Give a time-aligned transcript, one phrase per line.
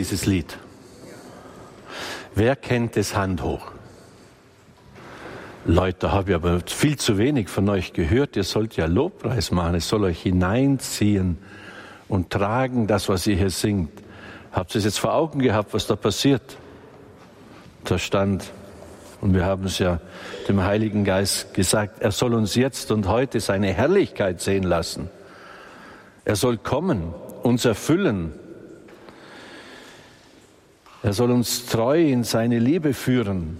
[0.00, 0.56] dieses Lied?
[2.34, 3.70] Wer kennt es Hand hoch?
[5.66, 8.34] Leute, habe ich aber viel zu wenig von euch gehört.
[8.34, 9.74] Ihr sollt ja Lobpreis machen.
[9.74, 11.36] Es soll euch hineinziehen
[12.08, 13.90] und tragen, das, was ihr hier singt.
[14.52, 16.56] Habt ihr es jetzt vor Augen gehabt, was da passiert?
[17.84, 18.50] Da stand,
[19.20, 20.00] und wir haben es ja
[20.48, 25.10] dem Heiligen Geist gesagt, er soll uns jetzt und heute seine Herrlichkeit sehen lassen.
[26.24, 27.12] Er soll kommen,
[27.42, 28.32] uns erfüllen.
[31.02, 33.58] Er soll uns treu in seine Liebe führen,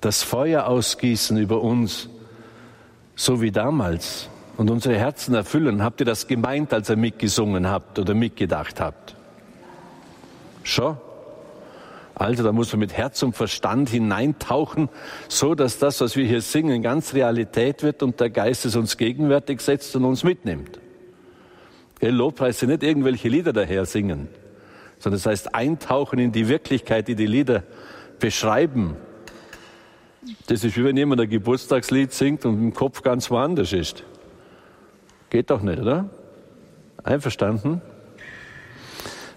[0.00, 2.08] das Feuer ausgießen über uns,
[3.14, 5.82] so wie damals, und unsere Herzen erfüllen.
[5.82, 9.14] Habt ihr das gemeint, als ihr mitgesungen habt oder mitgedacht habt?
[10.64, 10.96] Schon?
[12.14, 14.90] Also da muss man mit Herz und Verstand hineintauchen,
[15.28, 18.98] so dass das, was wir hier singen, ganz Realität wird und der Geist es uns
[18.98, 20.78] gegenwärtig setzt und uns mitnimmt.
[21.98, 24.28] Gell, Lobpreis sind nicht irgendwelche Lieder daher singen,
[25.00, 27.64] sondern das heißt eintauchen in die Wirklichkeit, die die Lieder
[28.20, 28.96] beschreiben.
[30.46, 34.04] Das ist wie wenn jemand ein Geburtstagslied singt und im Kopf ganz woanders ist.
[35.30, 36.10] Geht doch nicht, oder?
[37.02, 37.80] Einverstanden?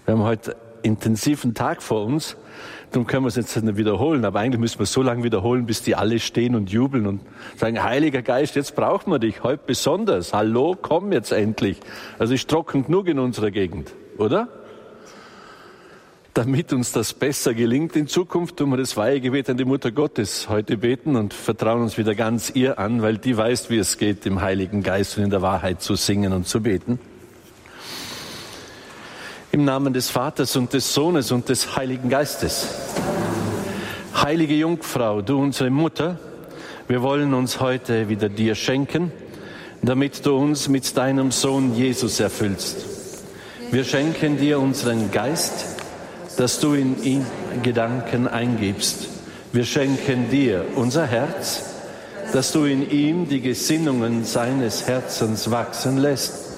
[0.04, 2.36] Wir haben heute intensiven Tag vor uns.
[2.90, 4.26] Darum können wir es jetzt nicht wiederholen.
[4.26, 7.22] Aber eigentlich müssen wir es so lange wiederholen, bis die alle stehen und jubeln und
[7.56, 10.34] sagen, Heiliger Geist, jetzt brauchen wir dich, heute besonders.
[10.34, 11.80] Hallo, komm jetzt endlich.
[12.18, 14.48] Also ist trocken genug in unserer Gegend, oder?
[16.34, 20.48] Damit uns das besser gelingt in Zukunft, tun wir das Weihegebet an die Mutter Gottes
[20.48, 24.26] heute beten und vertrauen uns wieder ganz ihr an, weil die weiß, wie es geht,
[24.26, 26.98] im Heiligen Geist und in der Wahrheit zu singen und zu beten.
[29.52, 32.66] Im Namen des Vaters und des Sohnes und des Heiligen Geistes.
[34.16, 36.18] Heilige Jungfrau, du unsere Mutter,
[36.88, 39.12] wir wollen uns heute wieder dir schenken,
[39.82, 42.86] damit du uns mit deinem Sohn Jesus erfüllst.
[43.70, 45.73] Wir schenken dir unseren Geist,
[46.36, 47.26] dass du in ihn
[47.62, 49.08] Gedanken eingibst.
[49.52, 51.62] Wir schenken dir unser Herz,
[52.32, 56.56] dass du in ihm die Gesinnungen seines Herzens wachsen lässt.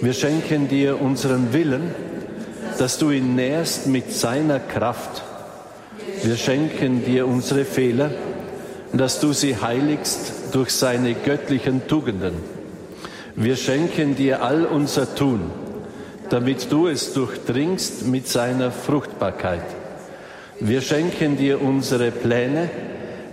[0.00, 1.94] Wir schenken dir unseren Willen,
[2.78, 5.22] dass du ihn nährst mit seiner Kraft.
[6.22, 8.10] Wir schenken dir unsere Fehler,
[8.92, 12.34] dass du sie heiligst durch seine göttlichen Tugenden.
[13.36, 15.50] Wir schenken dir all unser Tun,
[16.32, 19.60] damit du es durchdringst mit seiner Fruchtbarkeit.
[20.60, 22.70] Wir schenken dir unsere Pläne,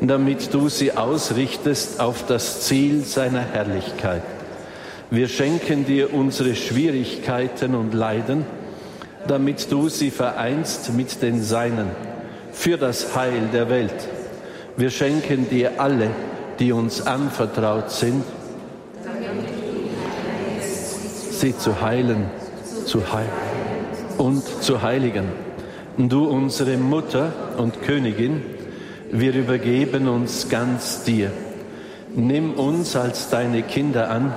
[0.01, 4.23] damit du sie ausrichtest auf das Ziel seiner Herrlichkeit.
[5.11, 8.45] Wir schenken dir unsere Schwierigkeiten und Leiden,
[9.29, 11.87] damit du sie vereinst mit den Seinen
[12.51, 14.09] für das Heil der Welt.
[14.75, 16.09] Wir schenken dir alle,
[16.59, 18.25] die uns anvertraut sind,
[21.31, 22.25] sie zu heilen,
[22.89, 23.29] zu heilen
[24.17, 25.25] und zu heiligen.
[25.97, 28.41] Du, unsere Mutter und Königin,
[29.11, 31.31] wir übergeben uns ganz dir.
[32.15, 34.33] Nimm uns als deine Kinder an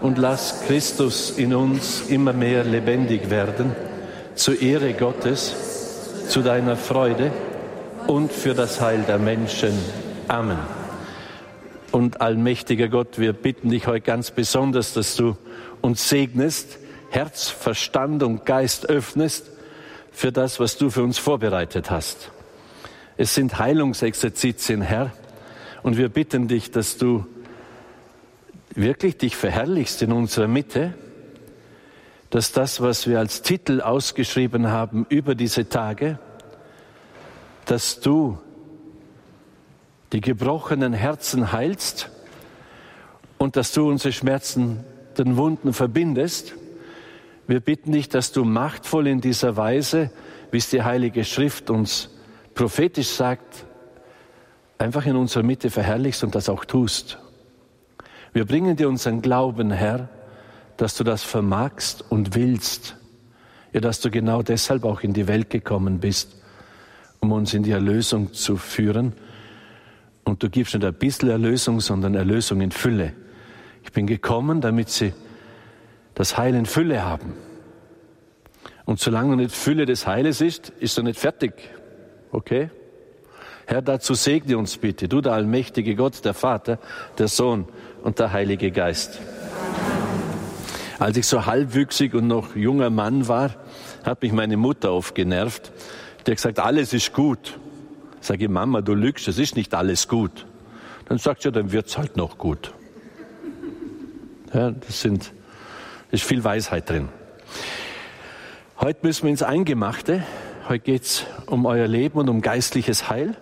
[0.00, 3.74] und lass Christus in uns immer mehr lebendig werden
[4.36, 5.54] zur Ehre Gottes,
[6.28, 7.32] zu deiner Freude
[8.06, 9.72] und für das Heil der Menschen.
[10.28, 10.58] Amen.
[11.90, 15.36] Und allmächtiger Gott, wir bitten dich heute ganz besonders, dass du
[15.80, 16.78] uns segnest,
[17.14, 19.48] Herz, Verstand und Geist öffnest
[20.10, 22.32] für das, was du für uns vorbereitet hast.
[23.16, 25.12] Es sind Heilungsexerzitien, Herr,
[25.84, 27.24] und wir bitten dich, dass du
[28.74, 30.94] wirklich dich verherrlichst in unserer Mitte,
[32.30, 36.18] dass das, was wir als Titel ausgeschrieben haben über diese Tage,
[37.64, 38.38] dass du
[40.12, 42.10] die gebrochenen Herzen heilst
[43.38, 44.84] und dass du unsere Schmerzen,
[45.16, 46.54] den Wunden verbindest.
[47.46, 50.10] Wir bitten dich, dass du machtvoll in dieser Weise,
[50.50, 52.08] wie es die Heilige Schrift uns
[52.54, 53.66] prophetisch sagt,
[54.78, 57.18] einfach in unserer Mitte verherrlichst und das auch tust.
[58.32, 60.08] Wir bringen dir unseren Glauben, Herr,
[60.76, 62.96] dass du das vermagst und willst.
[63.72, 66.40] Ja, dass du genau deshalb auch in die Welt gekommen bist,
[67.20, 69.12] um uns in die Erlösung zu führen.
[70.24, 73.12] Und du gibst nicht ein bisschen Erlösung, sondern Erlösung in Fülle.
[73.82, 75.12] Ich bin gekommen, damit sie
[76.14, 77.34] das Heil in Fülle haben.
[78.84, 81.54] Und solange noch nicht Fülle des Heiles ist, ist er nicht fertig.
[82.30, 82.70] Okay?
[83.66, 86.78] Herr, dazu segne uns bitte, du der allmächtige Gott, der Vater,
[87.16, 87.66] der Sohn
[88.02, 89.20] und der Heilige Geist.
[90.98, 93.54] Als ich so halbwüchsig und noch junger Mann war,
[94.04, 95.72] hat mich meine Mutter oft genervt.
[96.26, 97.58] Die hat gesagt, alles ist gut.
[98.26, 100.46] Ich, Mama, du lügst, es ist nicht alles gut.
[101.06, 102.72] Dann sagt sie, ja, dann wird's halt noch gut.
[104.52, 105.32] Ja, das sind,
[106.14, 107.08] ist viel Weisheit drin.
[108.78, 110.22] Heute müssen wir ins Eingemachte.
[110.68, 113.36] Heute geht es um euer Leben und um geistliches Heil.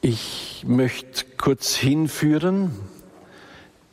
[0.00, 2.70] Ich möchte kurz hinführen.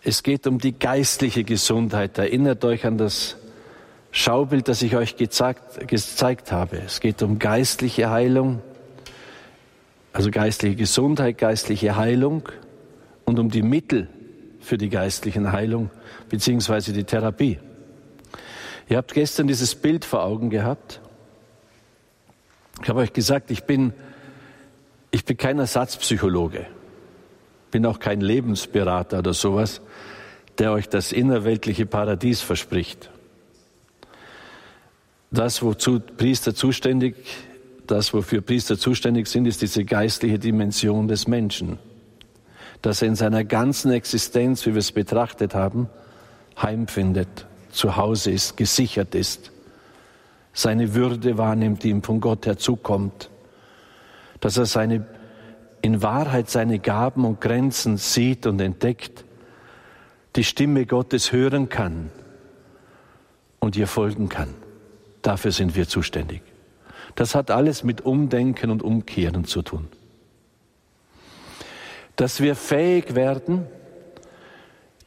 [0.03, 2.19] Es geht um die geistliche Gesundheit.
[2.19, 3.37] Erinnert euch an das
[4.11, 6.77] Schaubild, das ich euch gezeigt, gezeigt habe.
[6.85, 8.61] Es geht um geistliche Heilung,
[10.13, 12.47] also geistliche Gesundheit, geistliche Heilung
[13.25, 14.07] und um die Mittel
[14.61, 15.89] für die geistlichen Heilung
[16.29, 17.59] beziehungsweise die Therapie.
[18.89, 21.01] Ihr habt gestern dieses Bild vor Augen gehabt.
[22.81, 23.93] Ich habe euch gesagt, ich bin,
[25.11, 26.65] ich bin kein Ersatzpsychologe,
[27.69, 29.81] bin auch kein Lebensberater oder sowas,
[30.57, 33.09] der euch das innerweltliche Paradies verspricht.
[35.31, 37.15] Das, wozu Priester zuständig,
[37.87, 41.79] das, wofür Priester zuständig sind, ist diese geistliche Dimension des Menschen.
[42.81, 45.89] Dass er in seiner ganzen Existenz, wie wir es betrachtet haben,
[46.62, 49.51] heimfindet, zu Hause ist, gesichert ist,
[50.54, 53.30] seine Würde wahrnimmt, die ihm von Gott her zukommt,
[54.39, 55.06] dass er seine,
[55.81, 59.24] in Wahrheit seine Gaben und Grenzen sieht und entdeckt,
[60.36, 62.10] die Stimme Gottes hören kann
[63.60, 64.50] und ihr folgen kann.
[65.22, 66.42] Dafür sind wir zuständig.
[67.16, 69.88] Das hat alles mit Umdenken und Umkehren zu tun.
[72.21, 73.65] Dass wir fähig werden,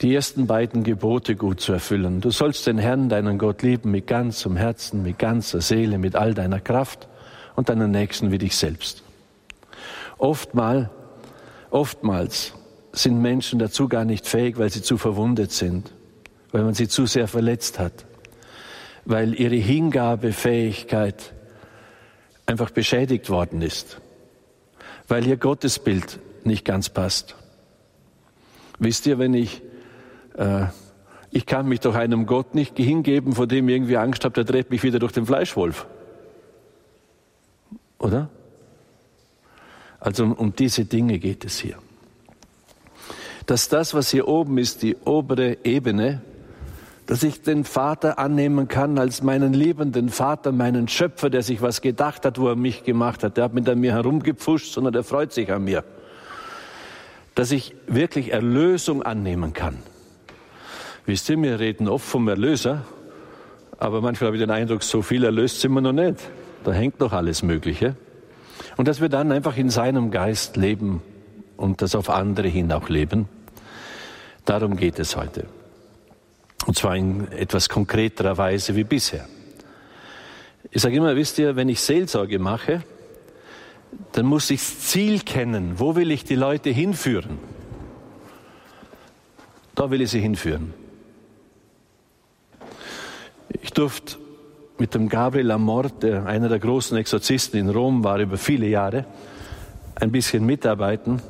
[0.00, 2.20] die ersten beiden Gebote gut zu erfüllen.
[2.20, 6.34] Du sollst den Herrn, deinen Gott lieben mit ganzem Herzen, mit ganzer Seele, mit all
[6.34, 7.06] deiner Kraft
[7.55, 9.05] und deinen Nächsten wie dich selbst.
[10.19, 10.90] Oftmal,
[11.70, 12.52] oftmals
[12.93, 15.93] sind Menschen dazu gar nicht fähig, weil sie zu verwundet sind,
[16.50, 18.05] weil man sie zu sehr verletzt hat
[19.05, 21.34] weil ihre Hingabefähigkeit
[22.46, 24.00] einfach beschädigt worden ist,
[25.08, 27.37] weil ihr Gottesbild nicht ganz passt.
[28.79, 29.62] Wisst ihr, wenn ich,
[30.37, 30.67] äh,
[31.31, 34.44] ich kann mich doch einem Gott nicht hingeben, vor dem ich irgendwie Angst habe, der
[34.44, 35.87] dreht mich wieder durch den Fleischwolf.
[37.99, 38.29] Oder?
[40.00, 41.79] Also um diese Dinge geht es hier.
[43.47, 46.23] Dass das, was hier oben ist, die obere Ebene,
[47.06, 51.82] dass ich den Vater annehmen kann als meinen liebenden Vater, meinen Schöpfer, der sich was
[51.82, 53.37] gedacht hat, wo er mich gemacht hat.
[53.37, 55.85] Der hat mit an mir herumgepfuscht, sondern der freut sich an mir.
[57.34, 59.78] Dass ich wirklich Erlösung annehmen kann.
[61.06, 62.84] Wisst ihr, wir reden oft vom Erlöser,
[63.78, 66.16] aber manchmal habe ich den Eindruck, so viel erlöst sind wir noch nicht.
[66.64, 67.96] Da hängt noch alles Mögliche.
[68.76, 71.02] Und dass wir dann einfach in seinem Geist leben
[71.56, 73.28] und das auf andere hin auch leben.
[74.44, 75.46] Darum geht es heute.
[76.66, 79.26] Und zwar in etwas konkreterer Weise wie bisher.
[80.70, 82.82] Ich sage immer, wisst ihr, wenn ich Seelsorge mache,
[84.12, 85.79] dann muss ich das Ziel kennen.
[85.79, 87.38] Wo will ich die Leute hinführen?
[89.75, 90.73] Da will ich sie hinführen.
[93.62, 94.17] Ich durfte
[94.79, 99.05] mit dem Gabriel Amort, der einer der großen Exorzisten in Rom war über viele Jahre,
[99.94, 101.23] ein bisschen mitarbeiten.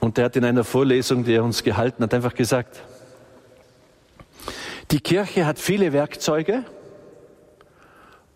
[0.00, 2.82] Und der hat in einer Vorlesung, die er uns gehalten hat, einfach gesagt,
[4.90, 6.64] die Kirche hat viele Werkzeuge,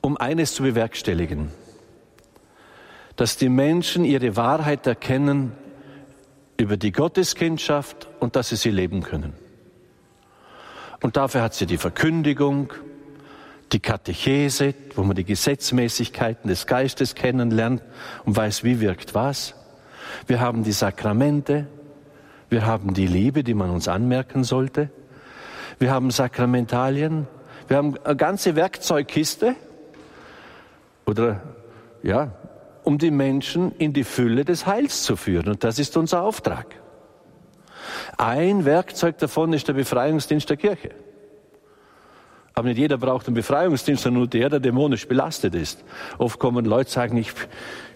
[0.00, 1.50] um eines zu bewerkstelligen,
[3.16, 5.52] dass die Menschen ihre Wahrheit erkennen
[6.56, 9.34] über die Gotteskindschaft und dass sie sie leben können.
[11.02, 12.72] Und dafür hat sie die Verkündigung,
[13.72, 17.82] die Katechese, wo man die Gesetzmäßigkeiten des Geistes kennenlernt
[18.24, 19.54] und weiß, wie wirkt was.
[20.26, 21.66] Wir haben die Sakramente,
[22.48, 24.90] wir haben die Liebe, die man uns anmerken sollte
[25.78, 27.26] wir haben Sakramentalien,
[27.68, 29.56] wir haben eine ganze Werkzeugkiste
[31.06, 31.42] oder
[32.02, 32.32] ja,
[32.84, 35.48] um die Menschen in die Fülle des Heils zu führen.
[35.48, 36.66] Und das ist unser Auftrag.
[38.16, 40.90] Ein Werkzeug davon ist der Befreiungsdienst der Kirche.
[42.54, 45.84] Aber nicht jeder braucht einen Befreiungsdienst, sondern nur der, der dämonisch belastet ist.
[46.18, 47.32] Oft kommen Leute, sagen, ich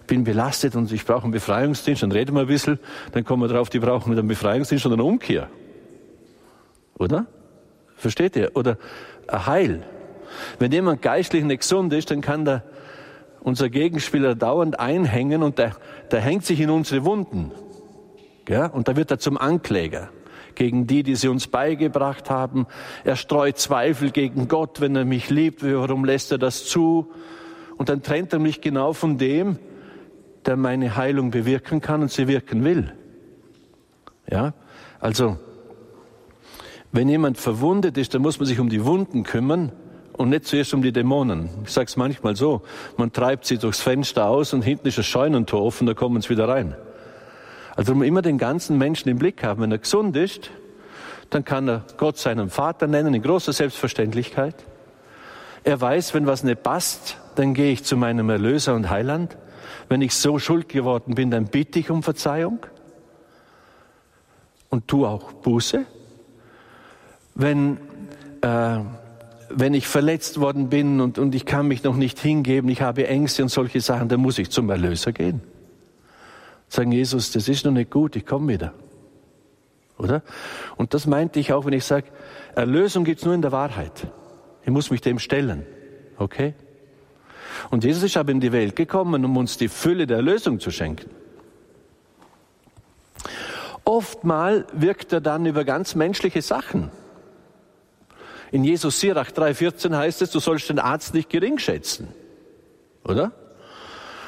[0.09, 2.81] bin belastet und ich brauche einen Befreiungsdienst, dann reden wir ein bisschen,
[3.13, 5.49] dann kommen wir drauf, die brauchen nicht einen Befreiungsdienst, sondern eine Umkehr.
[6.99, 7.27] Oder?
[7.95, 8.57] Versteht ihr?
[8.57, 8.79] Oder
[9.29, 9.87] ein Heil.
[10.59, 12.65] Wenn jemand geistlich nicht gesund ist, dann kann der,
[13.41, 15.77] unser Gegenspieler dauernd einhängen und der,
[16.11, 17.53] der hängt sich in unsere Wunden.
[18.49, 18.67] Ja?
[18.67, 20.11] Und da wird er zum Ankläger
[20.55, 22.67] gegen die, die sie uns beigebracht haben.
[23.05, 25.63] Er streut Zweifel gegen Gott, wenn er mich liebt.
[25.63, 27.13] Warum lässt er das zu?
[27.77, 29.59] Und dann trennt er mich genau von dem,
[30.47, 32.93] der meine Heilung bewirken kann und sie wirken will.
[34.29, 34.53] Ja?
[34.99, 35.39] Also,
[36.91, 39.73] wenn jemand verwundet ist, dann muss man sich um die Wunden kümmern
[40.19, 41.49] und nicht zuerst um die Dämonen.
[41.65, 42.63] Ich sage es manchmal so,
[42.97, 46.31] man treibt sie durchs Fenster aus und hinten ist das Scheunentor offen, da kommen sie
[46.31, 46.77] wieder rein.
[47.77, 49.63] Also man immer den ganzen Menschen im Blick haben.
[49.63, 50.51] Wenn er gesund ist,
[51.31, 54.57] dann kann er Gott seinen Vater nennen in großer Selbstverständlichkeit.
[55.63, 59.37] Er weiß, wenn was nicht passt, dann gehe ich zu meinem Erlöser und Heiland.
[59.89, 62.59] Wenn ich so schuld geworden bin, dann bitte ich um Verzeihung
[64.71, 65.85] und tue auch Buße.
[67.35, 67.79] Wenn,
[68.43, 68.81] äh,
[69.51, 73.07] wenn ich verletzt worden bin und, und ich kann mich noch nicht hingeben, ich habe
[73.07, 75.43] Ängste und solche Sachen, dann muss ich zum Erlöser gehen.
[76.69, 78.75] Sagen, Jesus, das ist noch nicht gut, ich komme wieder.
[79.99, 80.23] Oder?
[80.77, 82.07] Und das meinte ich auch, wenn ich sage,
[82.55, 84.07] Erlösung gibt's nur in der Wahrheit.
[84.63, 85.67] Ich muss mich dem stellen.
[86.19, 86.55] Okay?
[87.71, 90.71] Und Jesus ist aber in die Welt gekommen, um uns die Fülle der Erlösung zu
[90.71, 91.11] schenken.
[93.85, 96.91] Oftmal wirkt er dann über ganz menschliche Sachen.
[98.51, 102.09] In Jesus Sirach 3,14 heißt es, du sollst den Arzt nicht gering schätzen.
[103.05, 103.33] Oder?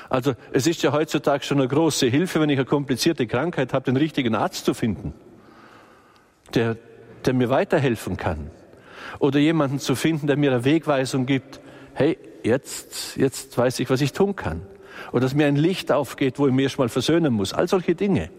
[0.09, 3.85] Also es ist ja heutzutage schon eine große Hilfe, wenn ich eine komplizierte Krankheit habe,
[3.85, 5.15] den richtigen Arzt zu finden,
[6.55, 6.77] der,
[7.25, 8.51] der mir weiterhelfen kann.
[9.21, 11.61] Oder jemanden zu finden, der mir eine Wegweisung gibt,
[11.95, 14.63] hey, jetzt, jetzt weiß ich, was ich tun kann.
[15.13, 17.53] Oder dass mir ein Licht aufgeht, wo ich mir erstmal versöhnen muss.
[17.53, 18.31] All solche Dinge.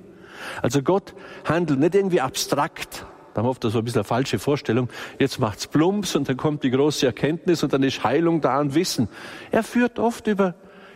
[0.62, 1.14] Also Gott
[1.46, 3.06] handelt nicht irgendwie abstrakt.
[3.34, 4.90] Da haben wir oft so ein bisschen eine falsche Vorstellung.
[5.20, 8.76] Jetzt macht's plumps und dann kommt die große Erkenntnis und dann ist Heilung da und
[8.76, 9.08] Wissen.
[9.52, 10.56] Er führt oft über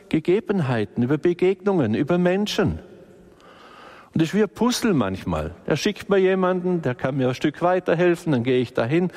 [0.09, 2.79] Gegebenheiten, über Begegnungen, über Menschen.
[4.13, 5.55] Und das ist wie ein Puzzle manchmal.
[5.65, 9.11] Er schickt mir jemanden, der kann mir ein Stück weiterhelfen, dann gehe ich dahin.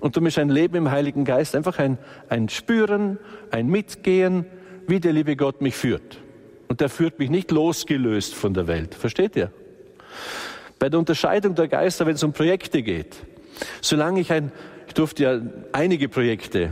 [0.00, 1.98] Und darum ist ein Leben im Heiligen Geist einfach ein,
[2.28, 3.18] ein Spüren,
[3.50, 4.46] ein Mitgehen,
[4.86, 6.20] wie der liebe Gott mich führt.
[6.68, 8.94] Und der führt mich nicht losgelöst von der Welt.
[8.94, 9.52] Versteht ihr?
[10.80, 13.14] Bei der Unterscheidung der Geister, wenn es um Projekte geht,
[13.82, 14.50] solange ich ein,
[14.88, 15.40] ich durfte ja
[15.72, 16.70] einige Projekte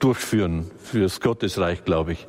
[0.00, 2.26] durchführen fürs Gottesreich, glaube ich,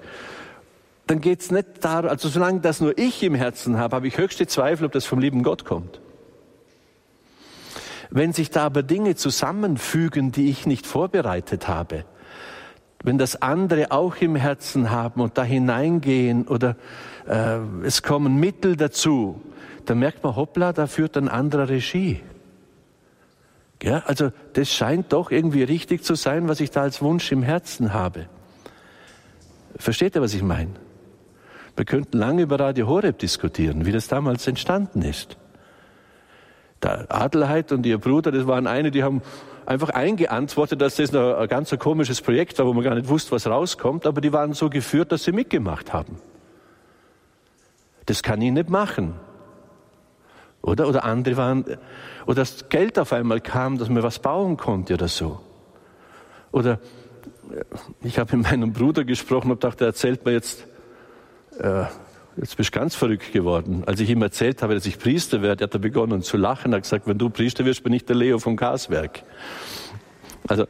[1.07, 4.19] dann geht es nicht darum, also solange das nur ich im Herzen habe, habe ich
[4.19, 5.99] höchste Zweifel, ob das vom lieben Gott kommt.
[8.11, 12.05] Wenn sich da aber Dinge zusammenfügen, die ich nicht vorbereitet habe,
[13.03, 16.75] wenn das andere auch im Herzen haben und da hineingehen oder
[17.27, 19.41] äh, es kommen Mittel dazu,
[19.89, 22.21] dann merkt man, hoppla, da führt ein anderer Regie.
[23.81, 27.43] Ja, also das scheint doch irgendwie richtig zu sein, was ich da als Wunsch im
[27.43, 28.27] Herzen habe.
[29.77, 30.71] Versteht ihr, was ich meine?
[31.75, 35.37] Wir könnten lange über Radio Horeb diskutieren, wie das damals entstanden ist.
[36.81, 39.21] Der Adelheid und ihr Bruder, das waren eine, die haben
[39.65, 43.45] einfach eingeantwortet, dass das ein ganz komisches Projekt war, wo man gar nicht wusste, was
[43.45, 46.17] rauskommt, aber die waren so geführt, dass sie mitgemacht haben.
[48.07, 49.13] Das kann ich nicht machen.
[50.67, 50.87] Oder?
[50.89, 51.63] Oder andere waren,
[52.25, 55.39] oder das Geld auf einmal kam, dass man was bauen konnte oder so.
[56.51, 56.79] Oder
[58.03, 60.67] ich habe mit meinem Bruder gesprochen und dachte, er erzählt mir jetzt,
[61.57, 61.85] äh,
[62.35, 63.83] jetzt bist du ganz verrückt geworden.
[63.85, 66.73] Als ich ihm erzählt habe, dass ich Priester werde, hat er begonnen zu lachen.
[66.73, 69.23] Er hat gesagt, wenn du Priester wirst, bin ich der Leo vom Gaswerk.
[70.49, 70.67] Also,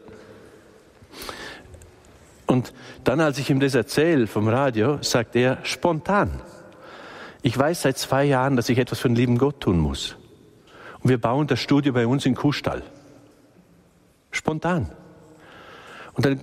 [2.46, 2.72] und
[3.04, 6.40] dann, als ich ihm das erzähle vom Radio, sagt er spontan.
[7.42, 10.16] Ich weiß seit zwei Jahren, dass ich etwas für den lieben Gott tun muss.
[11.02, 12.84] Und wir bauen das Studio bei uns in Kuhstall.
[14.32, 14.92] Spontan.
[16.14, 16.40] Und dann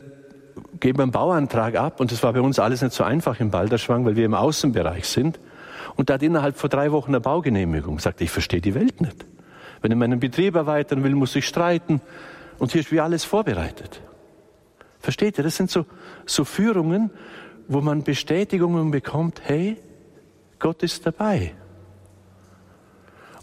[0.81, 4.05] geben einen Bauantrag ab und das war bei uns alles nicht so einfach im Balderschwang,
[4.05, 5.41] weil wir im Außenbereich sind.
[5.97, 7.99] Und da hat innerhalb von drei Wochen eine Baugenehmigung.
[7.99, 9.25] Sagte, ich verstehe die Welt nicht.
[9.83, 12.01] Wenn ich meinen Betrieb erweitern will, muss ich streiten.
[12.59, 14.01] Und hier ist wie alles vorbereitet.
[15.01, 15.45] Versteht ihr?
[15.45, 15.85] Das sind so,
[16.25, 17.11] so Führungen,
[17.69, 19.77] wo man Bestätigungen bekommt, hey,
[20.59, 21.55] Gott ist dabei.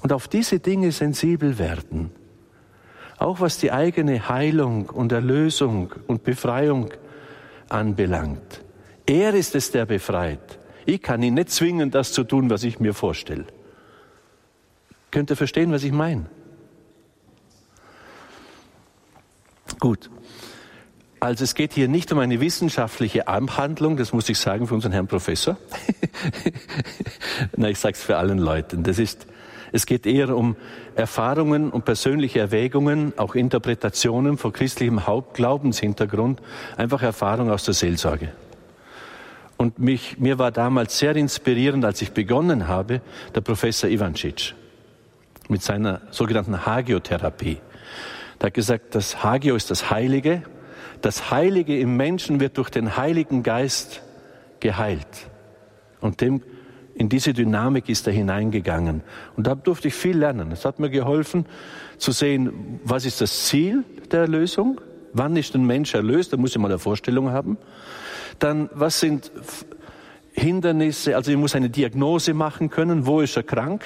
[0.02, 2.12] Und auf diese Dinge sensibel werden.
[3.18, 6.92] Auch was die eigene Heilung und Erlösung und Befreiung
[7.70, 8.64] anbelangt.
[9.06, 10.60] Er ist es, der befreit.
[10.86, 13.46] Ich kann ihn nicht zwingen, das zu tun, was ich mir vorstelle.
[15.12, 16.26] Könnt ihr verstehen, was ich meine?
[19.80, 20.10] Gut.
[21.22, 24.92] Also es geht hier nicht um eine wissenschaftliche Abhandlung, das muss ich sagen für unseren
[24.92, 25.56] Herrn Professor.
[27.56, 28.82] Na, ich sage es für allen Leuten.
[28.82, 29.28] Das ist,
[29.72, 30.56] es geht eher um
[30.96, 36.42] Erfahrungen und persönliche Erwägungen, auch Interpretationen von christlichem Hauptglaubenshintergrund,
[36.76, 38.30] einfach Erfahrung aus der Seelsorge.
[39.58, 43.00] Und mich, mir war damals sehr inspirierend, als ich begonnen habe,
[43.36, 44.56] der Professor Ivancic
[45.50, 47.60] mit seiner sogenannten Hagiotherapie.
[48.42, 50.42] Der hat gesagt, das Hagio ist das Heilige,
[51.02, 54.02] das Heilige im Menschen wird durch den Heiligen Geist
[54.60, 55.30] geheilt.
[56.00, 56.42] Und dem,
[56.96, 59.02] in diese Dynamik ist er hineingegangen.
[59.36, 60.52] Und da durfte ich viel lernen.
[60.52, 61.46] Es hat mir geholfen
[61.98, 64.82] zu sehen, was ist das Ziel der Erlösung?
[65.14, 66.34] Wann ist ein Mensch erlöst?
[66.34, 67.58] Da muss ich mal eine Vorstellung haben.
[68.40, 69.32] Dann, was sind
[70.34, 71.16] Hindernisse?
[71.16, 73.06] Also ich muss eine Diagnose machen können.
[73.06, 73.84] Wo ist er krank?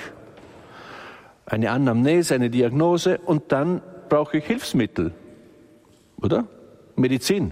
[1.46, 5.14] eine Anamnese, eine Diagnose und dann brauche ich Hilfsmittel,
[6.22, 6.46] oder?
[6.96, 7.52] Medizin.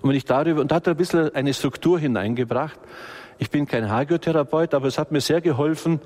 [0.00, 2.78] Und wenn ich darüber, und da hat er ein bisschen eine Struktur hineingebracht.
[3.38, 6.00] Ich bin kein Hagiotherapeut, aber es hat mir sehr geholfen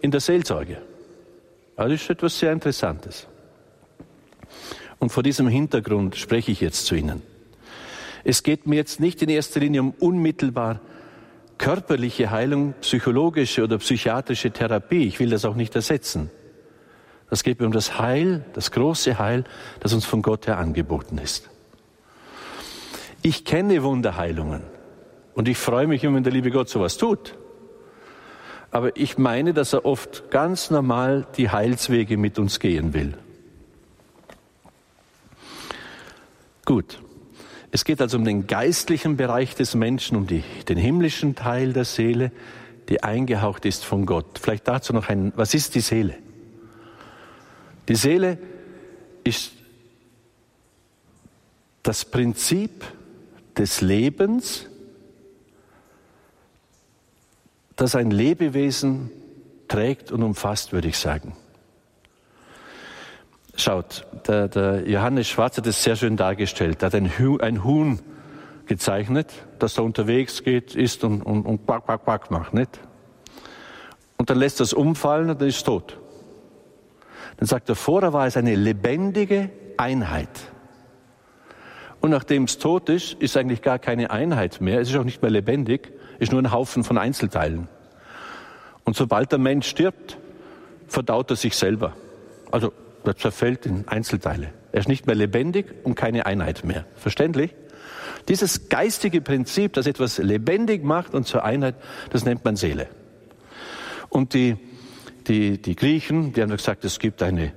[0.00, 0.78] in der Seelsorge.
[1.76, 3.26] Das ist etwas sehr Interessantes.
[4.98, 7.22] Und vor diesem Hintergrund spreche ich jetzt zu Ihnen.
[8.24, 10.80] Es geht mir jetzt nicht in erster Linie um unmittelbar
[11.58, 15.06] körperliche Heilung, psychologische oder psychiatrische Therapie.
[15.06, 16.30] Ich will das auch nicht ersetzen.
[17.30, 19.44] Es geht mir um das Heil, das große Heil,
[19.80, 21.51] das uns von Gott her angeboten ist.
[23.22, 24.62] Ich kenne Wunderheilungen
[25.34, 27.36] und ich freue mich wenn der liebe Gott sowas tut.
[28.72, 33.14] Aber ich meine, dass er oft ganz normal die Heilswege mit uns gehen will.
[36.64, 37.00] Gut.
[37.70, 41.84] Es geht also um den geistlichen Bereich des Menschen, um die, den himmlischen Teil der
[41.84, 42.32] Seele,
[42.88, 44.38] die eingehaucht ist von Gott.
[44.38, 46.14] Vielleicht dazu noch ein, was ist die Seele?
[47.88, 48.38] Die Seele
[49.24, 49.52] ist
[51.82, 52.84] das Prinzip
[53.56, 54.68] des Lebens,
[57.76, 59.10] das ein Lebewesen
[59.68, 61.36] trägt und umfasst, würde ich sagen.
[63.54, 66.82] Schaut, der, der Johannes Schwarz hat es sehr schön dargestellt.
[66.82, 68.00] Er hat ein, Huhn, ein Huhn
[68.66, 72.80] gezeichnet, das da unterwegs geht, isst und, und, und quack, quack, quack macht, nicht?
[74.16, 75.98] Und dann lässt es umfallen und dann ist tot.
[77.38, 80.51] Dann sagt er, vorher war es eine lebendige Einheit.
[82.02, 84.80] Und nachdem es tot ist, ist eigentlich gar keine Einheit mehr.
[84.80, 87.68] Es ist auch nicht mehr lebendig, ist nur ein Haufen von Einzelteilen.
[88.84, 90.18] Und sobald der Mensch stirbt,
[90.88, 91.94] verdaut er sich selber.
[92.50, 92.72] Also
[93.04, 94.48] er zerfällt in Einzelteile.
[94.72, 96.84] Er ist nicht mehr lebendig und keine Einheit mehr.
[96.96, 97.54] Verständlich?
[98.28, 101.76] Dieses geistige Prinzip, das etwas lebendig macht und zur Einheit,
[102.10, 102.88] das nennt man Seele.
[104.08, 104.56] Und die,
[105.28, 107.52] die, die Griechen, die haben gesagt, es gibt eine,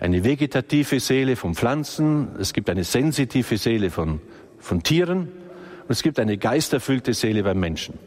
[0.00, 4.20] eine vegetative Seele von Pflanzen, es gibt eine sensitive Seele von,
[4.58, 7.98] von Tieren und es gibt eine geisterfüllte Seele beim Menschen.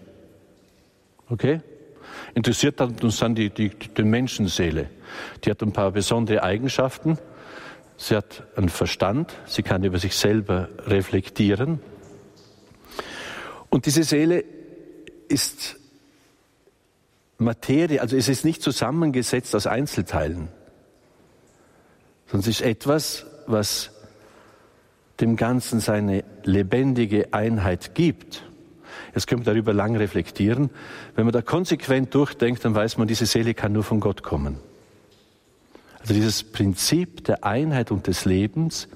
[1.30, 1.62] Okay?
[2.34, 4.90] Interessiert uns dann die, die, die Menschenseele.
[5.44, 7.18] Die hat ein paar besondere Eigenschaften.
[7.98, 11.80] Sie hat einen Verstand, sie kann über sich selber reflektieren.
[13.70, 14.44] Und diese Seele
[15.28, 15.78] ist
[17.38, 20.50] Materie, also es ist nicht zusammengesetzt aus Einzelteilen,
[22.32, 23.92] sondern es ist etwas, was
[25.20, 28.44] dem Ganzen seine lebendige Einheit gibt.
[29.14, 30.70] Jetzt können wir darüber lang reflektieren.
[31.16, 34.58] Wenn man da konsequent durchdenkt, dann weiß man, diese Seele kann nur von Gott kommen.
[36.00, 38.88] Also dieses Prinzip der Einheit und des Lebens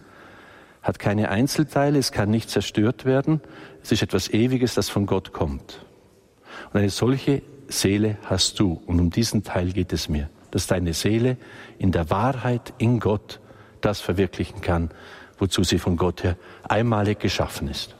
[0.81, 3.41] hat keine Einzelteile, es kann nicht zerstört werden.
[3.83, 5.85] Es ist etwas Ewiges, das von Gott kommt.
[6.71, 8.81] Und eine solche Seele hast du.
[8.85, 11.35] Und um diesen Teil geht es mir, dass deine Seele
[11.79, 13.41] in der Wahrheit in Gott
[13.81, 14.89] das verwirklichen kann,
[15.37, 17.93] wozu sie von Gott her einmalig geschaffen ist.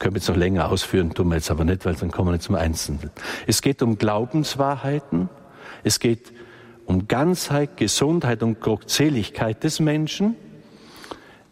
[0.00, 2.40] Können wir jetzt noch länger ausführen, tun wir jetzt aber nicht, weil dann kommen wir
[2.40, 3.12] zum Einzelnen.
[3.46, 5.28] Es geht um Glaubenswahrheiten,
[5.84, 6.32] es geht
[6.86, 10.34] um Ganzheit, Gesundheit und Gottseligkeit des Menschen.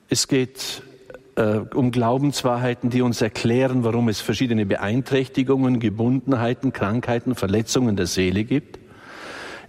[0.09, 0.83] Es geht
[1.37, 8.43] äh, um Glaubenswahrheiten, die uns erklären, warum es verschiedene Beeinträchtigungen, Gebundenheiten, Krankheiten, Verletzungen der Seele
[8.43, 8.84] gibt.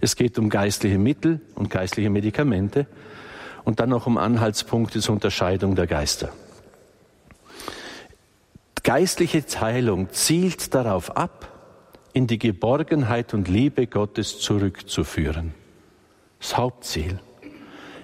[0.00, 2.86] Es geht um geistliche Mittel und geistliche Medikamente
[3.64, 6.30] und dann noch um Anhaltspunkte zur Unterscheidung der Geister.
[8.82, 11.52] Geistliche Teilung zielt darauf ab,
[12.12, 15.54] in die Geborgenheit und Liebe Gottes zurückzuführen.
[16.40, 17.18] Das Hauptziel.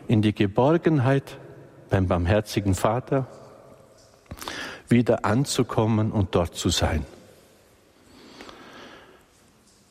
[0.09, 1.39] In die Geborgenheit
[1.89, 3.29] beim barmherzigen Vater
[4.89, 7.07] wieder anzukommen und dort zu sein.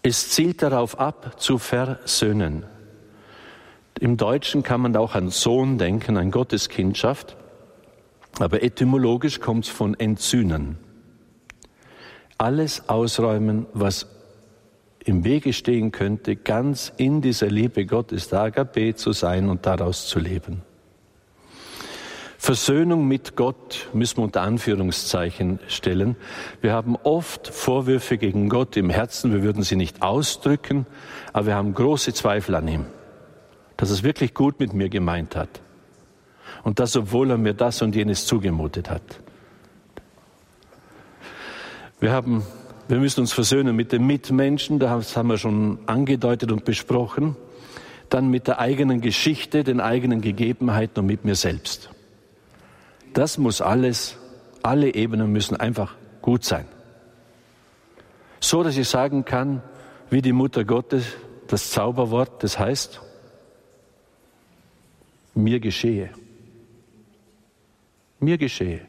[0.04, 2.66] Es zielt darauf ab, zu versöhnen.
[4.00, 7.38] Im Deutschen kann man auch an Sohn denken, an Gotteskindschaft.
[8.40, 10.78] Aber etymologisch kommt es von entzünden.
[12.38, 14.08] Alles ausräumen, was
[15.06, 20.08] im Wege stehen könnte, ganz in dieser Liebe Gottes, der Agape zu sein und daraus
[20.08, 20.64] zu leben.
[22.42, 26.16] Versöhnung mit Gott müssen wir unter Anführungszeichen stellen.
[26.60, 30.88] Wir haben oft Vorwürfe gegen Gott im Herzen, wir würden sie nicht ausdrücken,
[31.34, 32.86] aber wir haben große Zweifel an ihm,
[33.78, 35.62] dass er es wirklich gut mit mir gemeint hat.
[36.64, 39.04] Und das, obwohl er mir das und jenes zugemutet hat.
[42.00, 42.44] Wir, haben,
[42.88, 47.36] wir müssen uns versöhnen mit den Mitmenschen, das haben wir schon angedeutet und besprochen.
[48.10, 51.92] Dann mit der eigenen Geschichte, den eigenen Gegebenheiten und mit mir selbst.
[53.14, 54.18] Das muss alles,
[54.64, 56.66] alle Ebenen müssen einfach gut sein.
[58.40, 59.62] So, dass ich sagen kann,
[60.10, 61.06] wie die Mutter Gottes,
[61.48, 63.02] das Zauberwort, das heißt,
[65.34, 66.10] mir geschehe.
[68.20, 68.82] Mir geschehe.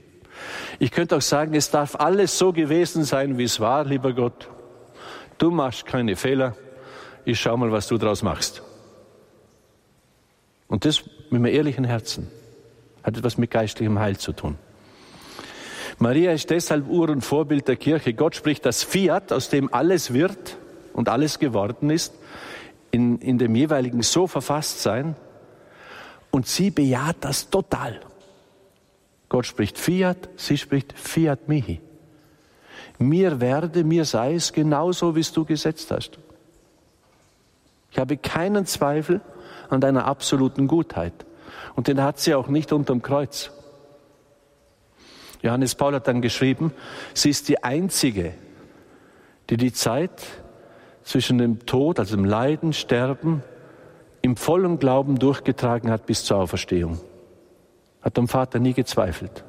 [0.79, 4.49] Ich könnte auch sagen, es darf alles so gewesen sein, wie es war, lieber Gott.
[5.39, 6.57] Du machst keine Fehler.
[7.25, 8.63] Ich schau mal, was du draus machst.
[10.69, 12.29] Und das mit einem ehrlichen Herzen
[13.03, 14.57] hat etwas mit geistlichem Heil zu tun.
[15.99, 18.15] Maria ist deshalb Ur- und Vorbild der Kirche.
[18.15, 20.57] Gott spricht das Fiat, aus dem alles wird
[20.93, 22.15] und alles geworden ist,
[22.91, 25.17] in, in dem jeweiligen so verfasst sein.
[26.31, 28.01] Und sie bejaht das total.
[29.29, 31.81] Gott spricht Fiat, sie spricht Fiat mihi.
[32.99, 36.19] Mir werde, mir sei es genauso, wie es du gesetzt hast.
[37.91, 39.21] Ich habe keinen Zweifel
[39.69, 41.13] an deiner absoluten Gutheit.
[41.75, 43.51] Und den hat sie auch nicht unterm Kreuz.
[45.43, 46.73] Johannes Paul hat dann geschrieben,
[47.15, 48.33] sie ist die einzige,
[49.51, 50.23] die die Zeit
[51.03, 53.43] zwischen dem Tod, also dem Leiden, Sterben,
[54.23, 57.01] im vollen Glauben durchgetragen hat bis zur Auferstehung.
[58.03, 59.45] Hat am Vater nie gezweifelt.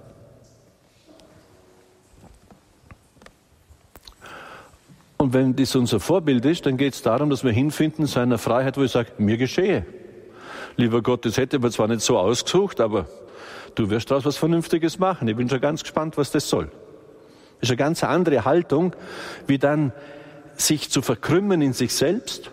[5.17, 8.37] Und wenn das unser Vorbild ist, dann geht es darum, dass wir hinfinden zu einer
[8.37, 9.85] Freiheit, wo ich sage, mir geschehe.
[10.75, 13.07] Lieber Gott, das hätte man zwar nicht so ausgesucht, aber
[13.75, 15.27] du wirst daraus was Vernünftiges machen.
[15.27, 16.65] Ich bin schon ganz gespannt, was das soll.
[17.59, 18.95] Das ist eine ganz andere Haltung,
[19.47, 19.93] wie dann
[20.55, 22.51] sich zu verkrümmen in sich selbst,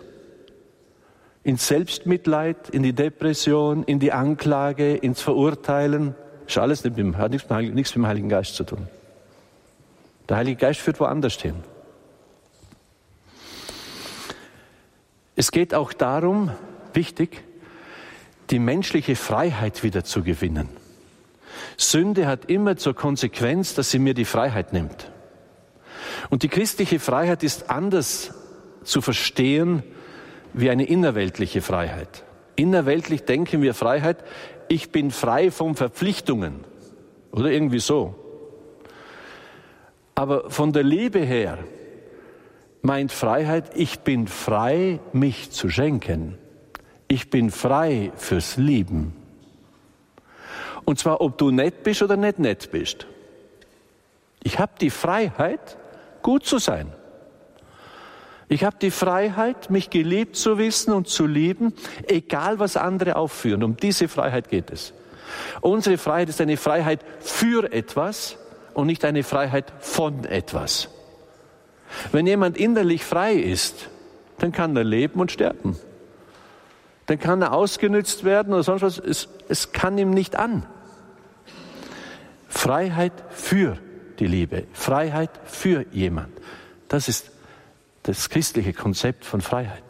[1.43, 6.15] ins Selbstmitleid, in die Depression, in die Anklage, ins Verurteilen.
[6.45, 8.87] Das ist alles nicht mit, hat nichts mit, nichts mit dem Heiligen Geist zu tun.
[10.29, 11.55] Der Heilige Geist führt woanders hin.
[15.35, 16.51] Es geht auch darum,
[16.93, 17.43] wichtig,
[18.51, 20.69] die menschliche Freiheit wieder zu gewinnen.
[21.77, 25.11] Sünde hat immer zur Konsequenz, dass sie mir die Freiheit nimmt.
[26.29, 28.33] Und die christliche Freiheit ist anders
[28.83, 29.83] zu verstehen
[30.53, 32.23] wie eine innerweltliche Freiheit.
[32.55, 34.23] Innerweltlich denken wir Freiheit,
[34.67, 36.65] ich bin frei von Verpflichtungen
[37.31, 38.15] oder irgendwie so.
[40.15, 41.57] Aber von der Liebe her
[42.81, 46.37] meint Freiheit, ich bin frei, mich zu schenken.
[47.11, 49.11] Ich bin frei fürs Lieben.
[50.85, 53.05] Und zwar, ob du nett bist oder nicht nett bist.
[54.41, 55.75] Ich habe die Freiheit,
[56.21, 56.93] gut zu sein.
[58.47, 61.73] Ich habe die Freiheit, mich geliebt zu wissen und zu lieben,
[62.07, 63.61] egal was andere aufführen.
[63.63, 64.93] Um diese Freiheit geht es.
[65.59, 68.37] Unsere Freiheit ist eine Freiheit für etwas
[68.73, 70.87] und nicht eine Freiheit von etwas.
[72.13, 73.89] Wenn jemand innerlich frei ist,
[74.37, 75.77] dann kann er leben und sterben.
[77.07, 78.97] Dann kann er ausgenützt werden oder sonst was.
[78.97, 80.65] Es, es kann ihm nicht an.
[82.47, 83.77] Freiheit für
[84.19, 84.65] die Liebe.
[84.73, 86.29] Freiheit für jemand.
[86.87, 87.31] Das ist
[88.03, 89.83] das christliche Konzept von Freiheit.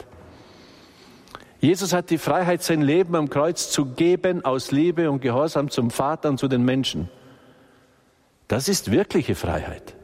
[1.60, 5.90] Jesus hat die Freiheit, sein Leben am Kreuz zu geben aus Liebe und Gehorsam zum
[5.90, 7.08] Vater und zu den Menschen.
[8.48, 9.94] Das ist wirkliche Freiheit.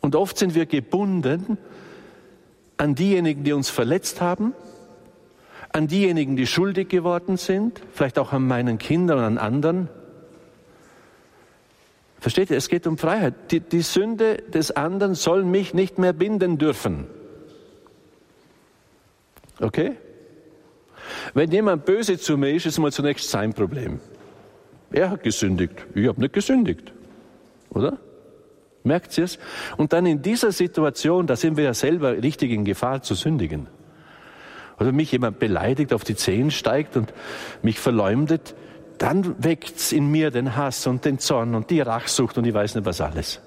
[0.00, 1.58] Und oft sind wir gebunden
[2.76, 4.52] an diejenigen, die uns verletzt haben,
[5.76, 9.88] an diejenigen, die schuldig geworden sind, vielleicht auch an meinen Kindern und an anderen.
[12.18, 13.34] Versteht ihr, es geht um Freiheit.
[13.50, 17.06] Die, die Sünde des anderen soll mich nicht mehr binden dürfen.
[19.60, 19.96] Okay?
[21.34, 24.00] Wenn jemand böse zu mir ist, ist mal zunächst sein Problem.
[24.90, 26.92] Er hat gesündigt, ich habe nicht gesündigt.
[27.68, 27.98] Oder?
[28.82, 29.38] Merkt ihr es?
[29.76, 33.66] Und dann in dieser Situation, da sind wir ja selber richtig in Gefahr zu sündigen.
[34.78, 37.12] Oder mich jemand beleidigt, auf die Zehen steigt und
[37.62, 38.54] mich verleumdet,
[38.98, 42.74] dann weckt's in mir den Hass und den Zorn und die Rachsucht und ich weiß
[42.74, 43.40] nicht was alles.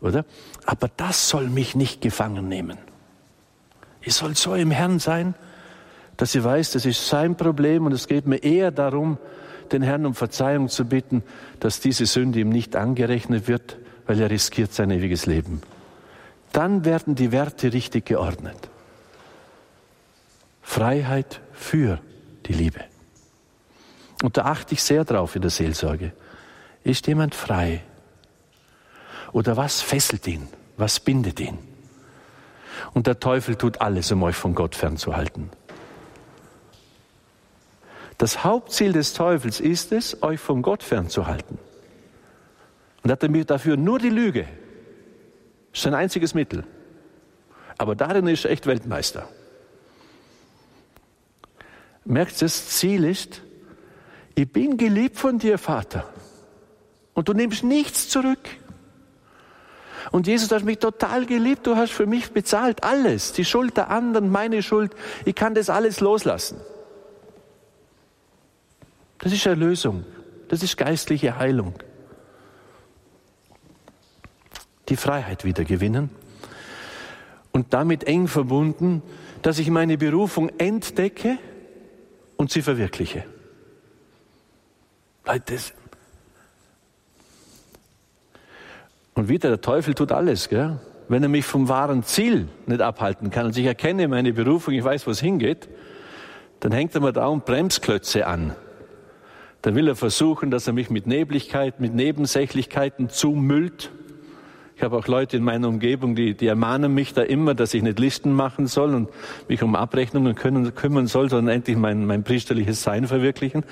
[0.00, 0.24] Oder?
[0.66, 2.78] Aber das soll mich nicht gefangen nehmen.
[4.00, 5.34] Ich soll so im Herrn sein,
[6.16, 9.18] dass ich weiß, das ist sein Problem und es geht mir eher darum,
[9.70, 11.22] den Herrn um Verzeihung zu bitten,
[11.60, 15.62] dass diese Sünde ihm nicht angerechnet wird, weil er riskiert sein ewiges Leben.
[16.52, 18.68] Dann werden die Werte richtig geordnet.
[20.72, 22.00] Freiheit für
[22.46, 22.80] die Liebe.
[24.22, 26.14] Und da achte ich sehr drauf in der Seelsorge.
[26.82, 27.82] Ist jemand frei?
[29.32, 30.48] Oder was fesselt ihn?
[30.78, 31.58] Was bindet ihn?
[32.94, 35.50] Und der Teufel tut alles, um euch von Gott fernzuhalten.
[38.16, 41.58] Das Hauptziel des Teufels ist es, euch von Gott fernzuhalten.
[43.02, 44.48] Und hat er dafür nur die Lüge.
[45.70, 46.64] Ist sein einziges Mittel.
[47.76, 49.28] Aber darin ist er echt Weltmeister.
[52.04, 53.42] Merkt ihr, das Ziel ist,
[54.34, 56.08] ich bin geliebt von dir, Vater.
[57.14, 58.48] Und du nimmst nichts zurück.
[60.10, 63.32] Und Jesus, du hast mich total geliebt, du hast für mich bezahlt, alles.
[63.32, 66.60] Die Schuld der anderen, meine Schuld, ich kann das alles loslassen.
[69.18, 70.04] Das ist Erlösung.
[70.48, 71.74] Das ist geistliche Heilung.
[74.88, 76.10] Die Freiheit wieder gewinnen
[77.52, 79.02] und damit eng verbunden,
[79.42, 81.38] dass ich meine Berufung entdecke
[82.42, 83.24] und sie verwirkliche.
[85.24, 85.72] Das
[89.14, 90.78] und wieder, der Teufel tut alles, gell?
[91.08, 94.82] wenn er mich vom wahren Ziel nicht abhalten kann und ich erkenne meine Berufung, ich
[94.82, 95.68] weiß, wo es hingeht,
[96.60, 98.54] dann hängt er mir da und Bremsklötze an.
[99.60, 103.90] Dann will er versuchen, dass er mich mit Nebligkeit, mit Nebensächlichkeiten zumüllt.
[104.76, 107.82] Ich habe auch Leute in meiner Umgebung, die, die ermahnen mich da immer, dass ich
[107.82, 109.08] nicht Listen machen soll und
[109.48, 113.64] mich um Abrechnungen können, kümmern soll, sondern endlich mein, mein priesterliches Sein verwirklichen.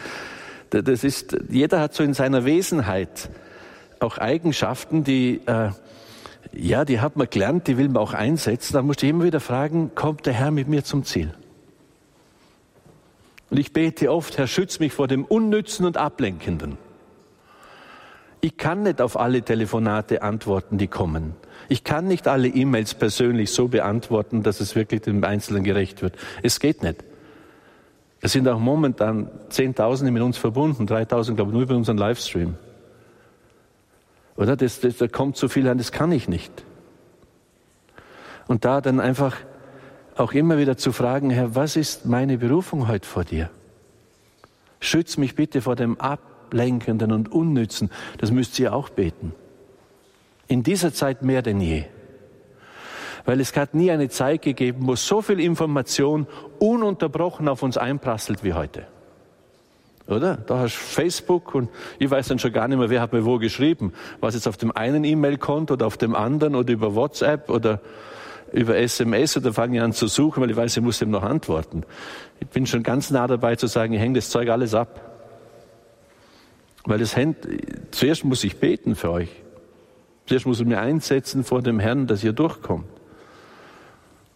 [0.70, 3.30] Das ist, jeder hat so in seiner Wesenheit
[3.98, 5.70] auch Eigenschaften, die, äh,
[6.52, 8.74] ja, die hat man gelernt, die will man auch einsetzen.
[8.74, 11.34] Da musste ich immer wieder fragen, kommt der Herr mit mir zum Ziel?
[13.50, 16.78] Und ich bete oft, Herr, schütz mich vor dem Unnützen und Ablenkenden.
[18.40, 21.35] Ich kann nicht auf alle Telefonate antworten, die kommen.
[21.68, 26.16] Ich kann nicht alle E-Mails persönlich so beantworten, dass es wirklich dem Einzelnen gerecht wird.
[26.42, 27.05] Es geht nicht.
[28.22, 32.57] Es sind auch momentan Zehntausende mit uns verbunden, 3000 glaube ich nur über unseren Livestream.
[34.37, 34.57] Oder?
[34.57, 36.64] Das, das, da kommt so viel an, das kann ich nicht.
[38.46, 39.37] Und da dann einfach
[40.16, 43.50] auch immer wieder zu fragen, Herr, was ist meine Berufung heute vor dir?
[44.81, 46.00] Schütz mich bitte vor dem
[46.50, 47.90] Ablenkenden und Unnützen.
[48.18, 49.32] Das müsst ihr auch beten.
[50.48, 51.84] In dieser Zeit mehr denn je.
[53.24, 56.26] Weil es hat nie eine Zeit gegeben, wo so viel Information
[56.58, 58.86] ununterbrochen auf uns einprasselt wie heute.
[60.08, 60.38] Oder?
[60.38, 61.68] Da hast du Facebook und
[62.00, 63.92] ich weiß dann schon gar nicht mehr, wer hat mir wo geschrieben.
[64.18, 67.80] Was jetzt auf dem einen E-Mail-Konto oder auf dem anderen oder über WhatsApp oder
[68.52, 71.22] über SMS oder fange ich an zu suchen, weil ich weiß, ich muss ihm noch
[71.22, 71.84] antworten.
[72.40, 75.09] Ich bin schon ganz nah dabei zu sagen, ich hänge das Zeug alles ab.
[76.84, 77.46] Weil das hängt,
[77.90, 79.30] zuerst muss ich beten für euch.
[80.26, 82.86] Zuerst muss ich mir einsetzen vor dem Herrn, dass ihr durchkommt.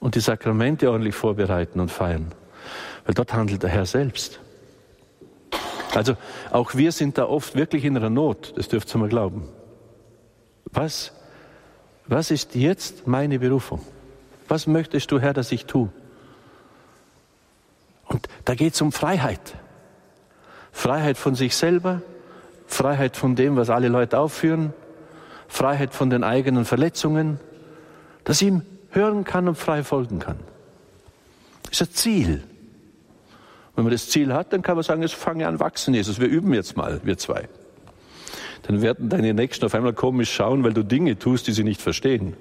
[0.00, 2.32] Und die Sakramente ordentlich vorbereiten und feiern.
[3.04, 4.40] Weil dort handelt der Herr selbst.
[5.94, 6.16] Also
[6.50, 9.48] auch wir sind da oft wirklich in einer Not, das dürft ihr mal glauben.
[10.72, 11.12] Was,
[12.06, 13.80] was ist jetzt meine Berufung?
[14.48, 15.90] Was möchtest du, Herr, dass ich tue?
[18.06, 19.56] Und da geht es um Freiheit.
[20.72, 22.02] Freiheit von sich selber,
[22.66, 24.72] Freiheit von dem, was alle Leute aufführen,
[25.48, 27.38] Freiheit von den eigenen Verletzungen,
[28.24, 30.38] dass ich ihm hören kann und frei folgen kann.
[31.64, 32.42] Das ist ein Ziel.
[33.74, 36.20] Wenn man das Ziel hat, dann kann man sagen, jetzt fange an wachsen, Jesus.
[36.20, 37.48] Wir üben jetzt mal, wir zwei.
[38.62, 41.82] Dann werden deine Nächsten auf einmal komisch schauen, weil du Dinge tust, die sie nicht
[41.82, 42.34] verstehen.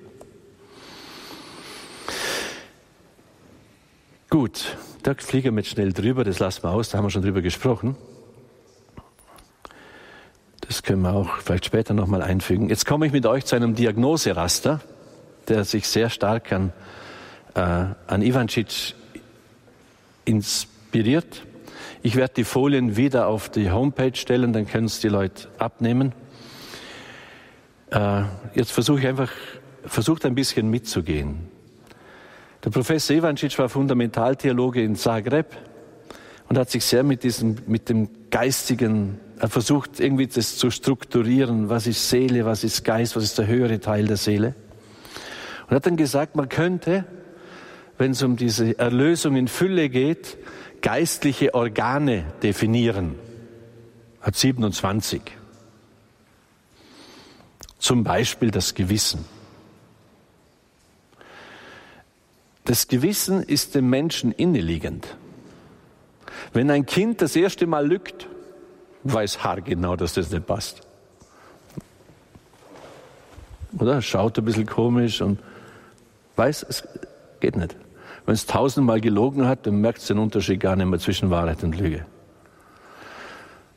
[4.30, 7.22] Gut, da fliegen wir jetzt schnell drüber, das lassen wir aus, da haben wir schon
[7.22, 7.96] drüber gesprochen.
[10.68, 12.70] Das können wir auch vielleicht später nochmal einfügen.
[12.70, 14.82] Jetzt komme ich mit euch zu einem Diagnoseraster,
[15.48, 16.74] der sich sehr stark an,
[17.56, 18.96] äh, an Ivancic
[20.26, 21.42] ins inspiriert.
[22.04, 26.14] Ich werde die Folien wieder auf die Homepage stellen, dann können es die Leute abnehmen.
[27.90, 28.22] Äh,
[28.54, 29.32] jetzt versuche ich einfach,
[29.84, 31.48] versucht ein bisschen mitzugehen.
[32.64, 35.48] Der Professor Ivancic war Fundamentaltheologe in Zagreb
[36.48, 41.68] und hat sich sehr mit diesem, mit dem Geistigen, er versucht irgendwie das zu strukturieren.
[41.68, 44.56] Was ist Seele, was ist Geist, was ist der höhere Teil der Seele?
[45.68, 47.04] Und hat dann gesagt, man könnte,
[47.98, 50.38] wenn es um diese Erlösung in Fülle geht,
[50.82, 53.16] geistliche Organe definieren.
[54.22, 55.22] Hat 27.
[57.80, 59.26] Zum Beispiel das Gewissen.
[62.64, 65.18] Das Gewissen ist dem Menschen inneliegend.
[66.54, 68.30] Wenn ein Kind das erste Mal lügt,
[69.04, 70.82] weiß haargenau, dass das nicht passt.
[73.78, 75.40] Oder schaut ein bisschen komisch und
[76.36, 76.88] weiß, es
[77.40, 77.76] geht nicht.
[78.26, 81.64] Wenn es tausendmal gelogen hat, dann merkt es den Unterschied gar nicht mehr zwischen Wahrheit
[81.64, 82.06] und Lüge.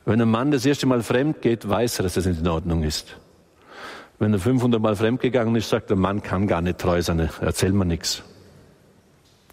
[0.05, 2.83] Wenn ein Mann das erste Mal fremd geht, weiß er, dass das nicht in Ordnung
[2.83, 3.17] ist.
[4.19, 7.29] Wenn er 500 Mal fremd gegangen ist, sagt der Mann kann gar nicht treu sein,
[7.41, 8.23] erzähl mir nichts.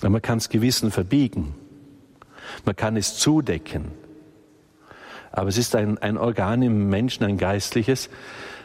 [0.03, 1.55] Man kann es Gewissen verbiegen.
[2.65, 4.04] Man kann es zudecken.
[5.37, 8.09] Aber es ist ein, ein Organ im Menschen, ein geistliches,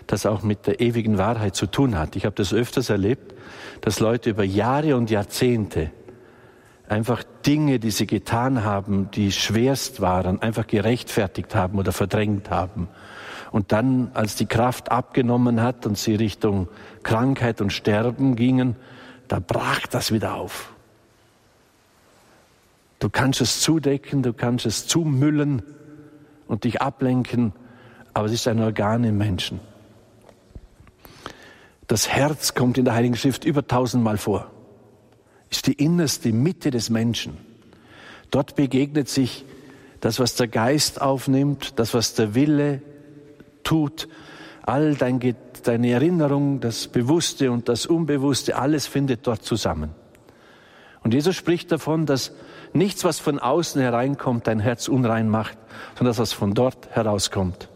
[0.05, 2.15] das auch mit der ewigen Wahrheit zu tun hat.
[2.15, 3.33] Ich habe das öfters erlebt,
[3.81, 5.89] dass Leute über Jahre und Jahrzehnte
[6.87, 12.87] einfach Dinge, die sie getan haben, die schwerst waren, einfach gerechtfertigt haben oder verdrängt haben.
[13.49, 16.67] Und dann, als die Kraft abgenommen hat und sie Richtung
[17.01, 18.75] Krankheit und Sterben gingen,
[19.27, 20.71] da brach das wieder auf.
[22.99, 25.63] Du kannst es zudecken, du kannst es zumüllen
[26.49, 27.53] und dich ablenken,
[28.13, 29.61] aber es ist ein Organ im Menschen.
[31.87, 34.51] Das Herz kommt in der Heiligen Schrift über tausendmal vor.
[35.49, 37.37] Ist die innerste Mitte des Menschen.
[38.31, 39.45] Dort begegnet sich
[40.01, 42.81] das, was der Geist aufnimmt, das, was der Wille
[43.63, 44.07] tut,
[44.63, 45.19] all dein,
[45.63, 49.91] deine Erinnerung, das Bewusste und das Unbewusste, alles findet dort zusammen.
[51.03, 52.31] Und Jesus spricht davon, dass
[52.73, 55.57] nichts, was von außen hereinkommt, dein Herz unrein macht,
[55.95, 57.69] sondern das, was von dort herauskommt.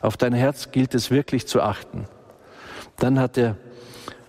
[0.00, 2.06] Auf dein Herz gilt es wirklich zu achten.
[2.98, 3.56] Dann hat er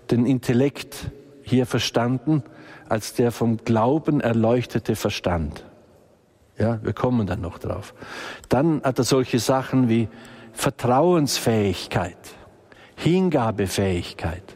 [0.09, 1.11] den Intellekt
[1.43, 2.43] hier verstanden
[2.87, 5.65] als der vom Glauben erleuchtete Verstand.
[6.57, 7.93] Ja, wir kommen dann noch drauf.
[8.47, 10.07] Dann hat er solche Sachen wie
[10.53, 12.17] Vertrauensfähigkeit,
[12.95, 14.55] Hingabefähigkeit.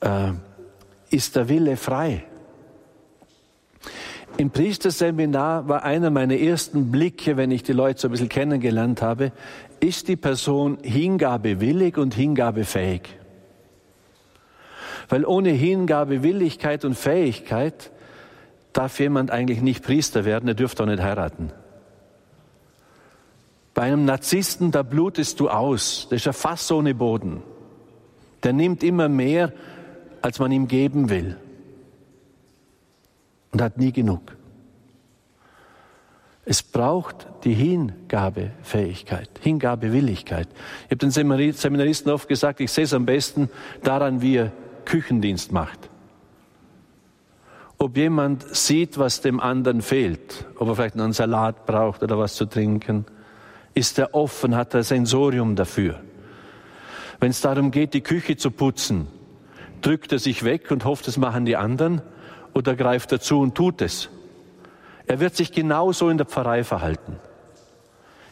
[0.00, 0.32] Äh,
[1.10, 2.24] ist der Wille frei?
[4.38, 9.00] Im Priesterseminar war einer meiner ersten Blicke, wenn ich die Leute so ein bisschen kennengelernt
[9.00, 9.32] habe,
[9.80, 13.02] ist die Person hingabewillig und hingabefähig?
[15.08, 17.90] Weil ohne Hingabe, Willigkeit und Fähigkeit
[18.74, 21.50] darf jemand eigentlich nicht Priester werden, er dürfte auch nicht heiraten.
[23.72, 27.42] Bei einem Narzissten, da blutest du aus, der ist ja fast ohne Boden.
[28.42, 29.52] Der nimmt immer mehr,
[30.20, 31.38] als man ihm geben will.
[33.56, 34.36] Und hat nie genug.
[36.44, 40.46] Es braucht die Hingabefähigkeit, Hingabewilligkeit.
[40.84, 43.48] Ich habe den Seminaristen oft gesagt, ich sehe es am besten
[43.82, 44.52] daran, wie er
[44.84, 45.88] Küchendienst macht.
[47.78, 52.34] Ob jemand sieht, was dem anderen fehlt, ob er vielleicht einen Salat braucht oder was
[52.34, 53.06] zu trinken,
[53.72, 56.02] ist er offen, hat er Sensorium dafür.
[57.20, 59.06] Wenn es darum geht, die Küche zu putzen,
[59.80, 62.02] drückt er sich weg und hofft, es machen die anderen,
[62.56, 64.08] oder greift er zu und tut es.
[65.06, 67.16] Er wird sich genauso in der Pfarrei verhalten.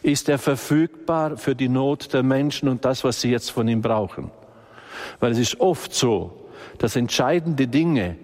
[0.01, 3.83] Ist er verfügbar für die Not der Menschen und das, was sie jetzt von ihm
[3.83, 4.31] brauchen?
[5.19, 8.17] Weil es ist oft so, dass entscheidende Dinge,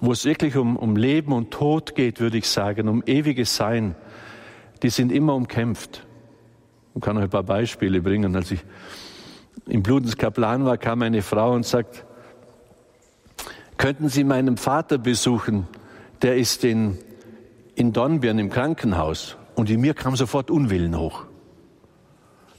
[0.00, 3.96] wo es wirklich um, um Leben und Tod geht, würde ich sagen, um ewiges Sein,
[4.84, 6.06] die sind immer umkämpft.
[6.94, 8.36] Ich kann euch ein paar Beispiele bringen.
[8.36, 8.60] Als ich
[9.66, 12.05] im Blutenskaplan war, kam eine Frau und sagt,
[13.78, 15.66] könnten Sie meinen Vater besuchen?
[16.22, 16.98] Der ist in,
[17.74, 19.36] in Dornbirn im Krankenhaus.
[19.54, 21.24] Und in mir kam sofort Unwillen hoch.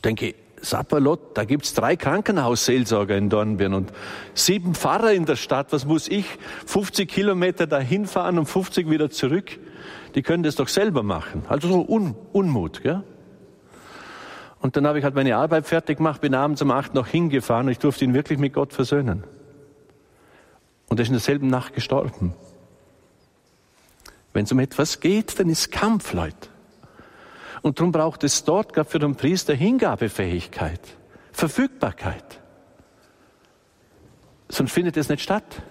[0.04, 3.94] Denke, Sapperlot, da gibt's drei Krankenhausseelsorger in Dornbirn und
[4.34, 5.72] sieben Pfarrer in der Stadt.
[5.72, 6.26] Was muss ich
[6.66, 9.60] 50 Kilometer dahin fahren und 50 wieder zurück?
[10.16, 11.44] Die können das doch selber machen.
[11.48, 12.82] Also so Un Unmut.
[12.82, 13.04] Gell?
[14.60, 17.68] Und dann habe ich halt meine Arbeit fertig gemacht, bin abends um acht noch hingefahren
[17.68, 19.24] und ich durfte ihn wirklich mit Gott versöhnen.
[20.90, 22.34] Und er ist in derselben Nacht gestorben.
[24.34, 26.50] Wenn es um etwas geht, dann ist Kampf, Leute.
[27.62, 30.80] Und darum braucht es dort, gerade für den Priester, Hingabefähigkeit,
[31.32, 32.40] Verfügbarkeit.
[34.50, 35.62] Sonst findet es nicht statt.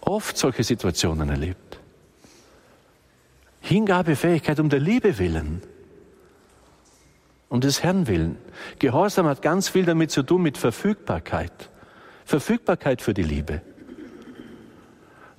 [0.00, 1.78] Oft solche Situationen erlebt.
[3.60, 5.62] Hingabefähigkeit um der Liebe willen.
[7.48, 8.38] Um des Herrn willen.
[8.78, 11.70] Gehorsam hat ganz viel damit zu tun mit Verfügbarkeit.
[12.24, 13.62] Verfügbarkeit für die Liebe.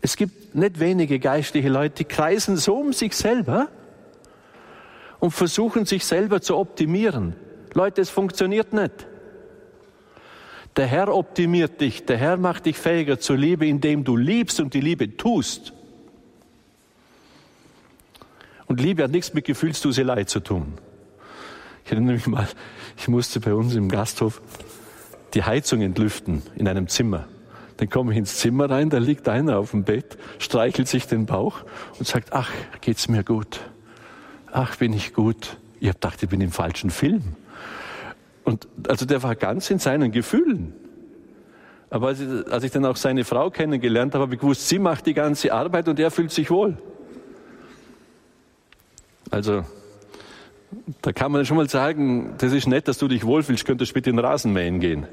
[0.01, 3.69] Es gibt nicht wenige geistliche Leute, die kreisen so um sich selber
[5.19, 7.35] und versuchen sich selber zu optimieren.
[7.73, 9.07] Leute, es funktioniert nicht.
[10.75, 14.73] Der Herr optimiert dich, der Herr macht dich fähiger zur Liebe, indem du liebst und
[14.73, 15.71] die Liebe tust.
[18.65, 20.73] Und Liebe hat nichts mit Gefühlsduselei zu tun.
[21.85, 22.47] Ich erinnere mich mal,
[22.97, 24.41] ich musste bei uns im Gasthof
[25.33, 27.27] die Heizung entlüften in einem Zimmer.
[27.77, 31.25] Dann komme ich ins Zimmer rein, da liegt einer auf dem Bett, streichelt sich den
[31.25, 31.61] Bauch
[31.97, 33.61] und sagt, ach, geht's mir gut.
[34.51, 35.57] Ach, bin ich gut.
[35.79, 37.23] Ich habe gedacht, ich bin im falschen Film.
[38.43, 40.73] Und also der war ganz in seinen Gefühlen.
[41.89, 44.79] Aber als ich, als ich dann auch seine Frau kennengelernt habe, habe ich gewusst, sie
[44.79, 46.77] macht die ganze Arbeit und er fühlt sich wohl.
[49.29, 49.63] Also,
[51.01, 54.09] da kann man schon mal sagen, das ist nett, dass du dich wohlfühlst, könntest bitte
[54.09, 55.07] in den Rasenmähen gehen.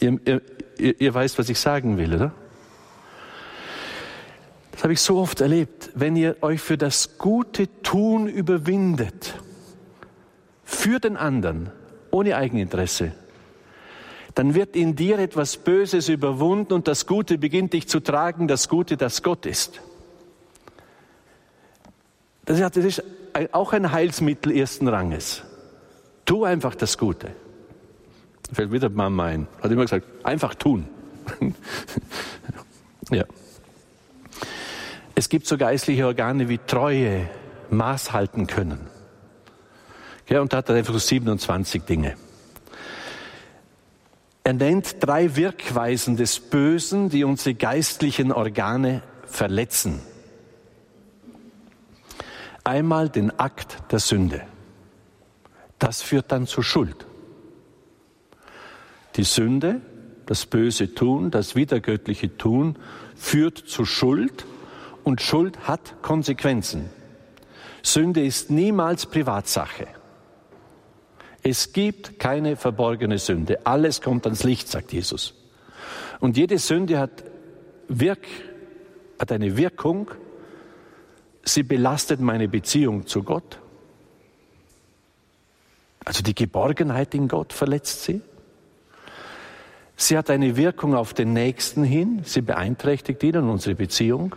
[0.00, 0.18] Ihr,
[0.78, 2.32] ihr, ihr weißt, was ich sagen will, oder?
[4.72, 5.90] Das habe ich so oft erlebt.
[5.94, 9.34] Wenn ihr euch für das gute Tun überwindet,
[10.64, 11.70] für den anderen,
[12.10, 13.12] ohne Eigeninteresse,
[14.34, 18.68] dann wird in dir etwas Böses überwunden und das Gute beginnt dich zu tragen, das
[18.68, 19.80] Gute, das Gott ist.
[22.46, 23.02] Das ist
[23.52, 25.42] auch ein Heilsmittel ersten Ranges.
[26.24, 27.32] Tu einfach das Gute.
[28.52, 29.46] Fällt wieder Mama ein.
[29.62, 30.88] Hat immer gesagt, einfach tun.
[33.10, 33.24] ja.
[35.14, 37.28] Es gibt so geistliche Organe wie Treue,
[37.70, 38.88] Maß halten können.
[40.28, 42.16] Ja, und da hat er einfach so 27 Dinge.
[44.42, 50.00] Er nennt drei Wirkweisen des Bösen, die unsere geistlichen Organe verletzen.
[52.64, 54.42] Einmal den Akt der Sünde.
[55.78, 57.06] Das führt dann zur Schuld.
[59.16, 59.80] Die Sünde,
[60.26, 62.76] das böse Tun, das widergöttliche Tun
[63.16, 64.46] führt zu Schuld
[65.02, 66.90] und Schuld hat Konsequenzen.
[67.82, 69.86] Sünde ist niemals Privatsache.
[71.42, 73.66] Es gibt keine verborgene Sünde.
[73.66, 75.34] Alles kommt ans Licht, sagt Jesus.
[76.20, 77.24] Und jede Sünde hat,
[77.88, 78.26] Wirk,
[79.18, 80.10] hat eine Wirkung.
[81.42, 83.58] Sie belastet meine Beziehung zu Gott.
[86.04, 88.20] Also die Geborgenheit in Gott verletzt sie.
[90.00, 92.22] Sie hat eine Wirkung auf den Nächsten hin.
[92.24, 94.34] Sie beeinträchtigt ihn und unsere Beziehung.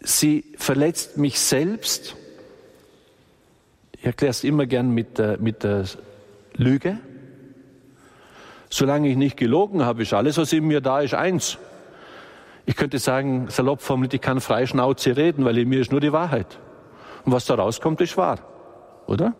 [0.00, 2.16] Sie verletzt mich selbst
[4.04, 5.86] ich erkläre es immer gern mit der, mit der
[6.56, 6.98] Lüge.
[8.68, 11.56] Solange ich nicht gelogen habe, ist alles, was in mir da ist, eins.
[12.66, 16.02] Ich könnte sagen, salopp formuliert, ich kann frei Schnauze reden, weil in mir ist nur
[16.02, 16.58] die Wahrheit.
[17.24, 18.40] Und was da rauskommt, ist wahr.
[19.06, 19.32] Oder?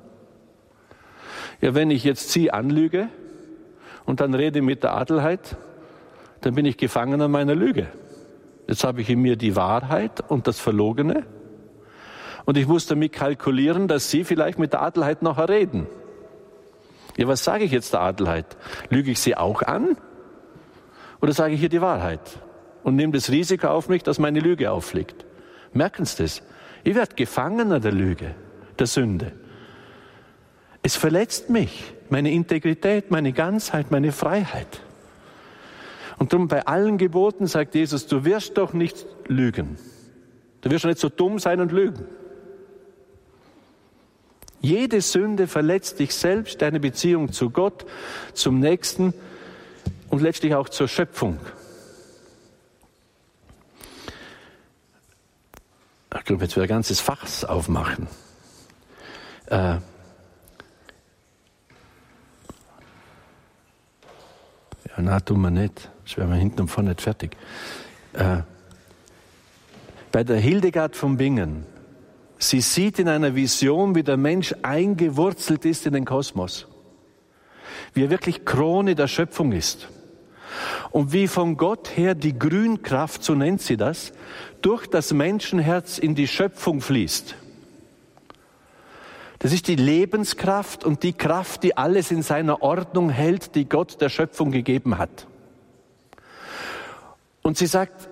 [1.61, 3.11] Ja, wenn ich jetzt Sie anlüge
[4.07, 5.57] und dann rede mit der Adelheid,
[6.41, 7.87] dann bin ich Gefangener meiner Lüge.
[8.67, 11.25] Jetzt habe ich in mir die Wahrheit und das Verlogene
[12.45, 15.87] und ich muss damit kalkulieren, dass Sie vielleicht mit der Adelheid nachher reden.
[17.17, 18.47] Ja, was sage ich jetzt der Adelheid?
[18.91, 19.97] Lüge ich sie auch an?
[21.23, 22.21] Oder sage ich ihr die Wahrheit?
[22.83, 25.25] Und nehme das Risiko auf mich, dass meine Lüge auffliegt.
[25.73, 26.43] Merken Sie das?
[26.83, 28.35] Ich werde Gefangener der Lüge,
[28.79, 29.33] der Sünde.
[30.83, 34.81] Es verletzt mich, meine Integrität, meine Ganzheit, meine Freiheit.
[36.17, 39.77] Und darum bei allen Geboten sagt Jesus, du wirst doch nicht lügen.
[40.61, 42.07] Du wirst doch nicht so dumm sein und lügen.
[44.61, 47.85] Jede Sünde verletzt dich selbst, deine Beziehung zu Gott,
[48.33, 49.13] zum Nächsten
[50.09, 51.41] und letztlich auch zur Schöpfung.
[56.17, 58.07] Ich glaube, jetzt wieder ein ganzes Fach aufmachen.
[59.47, 59.79] Äh,
[64.97, 65.91] ja, na, tun wir nicht.
[66.05, 67.37] Das wären wir hinten und vorne nicht fertig.
[68.13, 68.39] Äh,
[70.13, 71.67] bei der Hildegard von Bingen
[72.45, 76.67] Sie sieht in einer Vision, wie der Mensch eingewurzelt ist in den Kosmos.
[77.95, 79.89] Wie er wirklich Krone der Schöpfung ist.
[80.91, 84.13] Und wie von Gott her die Grünkraft, so nennt sie das,
[84.63, 87.35] durch das Menschenherz in die Schöpfung fließt.
[89.45, 94.01] Das ist die Lebenskraft und die Kraft, die alles in seiner Ordnung hält, die Gott
[94.01, 95.27] der Schöpfung gegeben hat.
[97.43, 98.09] Und sie sagt,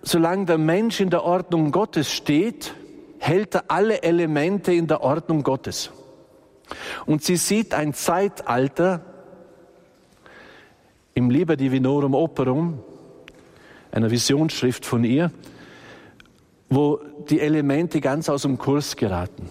[0.00, 2.72] solange der Mensch in der Ordnung Gottes steht,
[3.18, 5.90] hält er alle Elemente in der Ordnung Gottes.
[7.04, 9.02] Und sie sieht ein Zeitalter
[11.12, 12.82] im Liber Divinorum Operum,
[13.92, 15.30] einer Visionsschrift von ihr,
[16.70, 16.98] wo
[17.28, 19.50] die Elemente ganz aus dem Kurs geraten.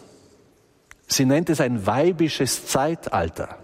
[1.08, 3.58] Sie nennt es ein weibisches Zeitalter.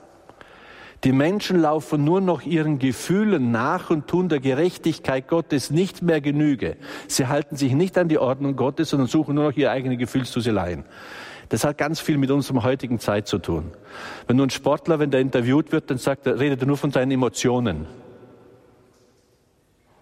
[1.04, 6.22] Die Menschen laufen nur noch ihren Gefühlen nach und tun der Gerechtigkeit Gottes nicht mehr
[6.22, 6.78] Genüge.
[7.08, 10.86] Sie halten sich nicht an die Ordnung Gottes, sondern suchen nur noch ihre eigene Gefühlsduseleien.
[11.50, 13.72] Das hat ganz viel mit unserer heutigen Zeit zu tun.
[14.28, 16.92] Wenn nun ein Sportler, wenn der interviewt wird, dann sagt er, redet er nur von
[16.92, 17.88] seinen Emotionen.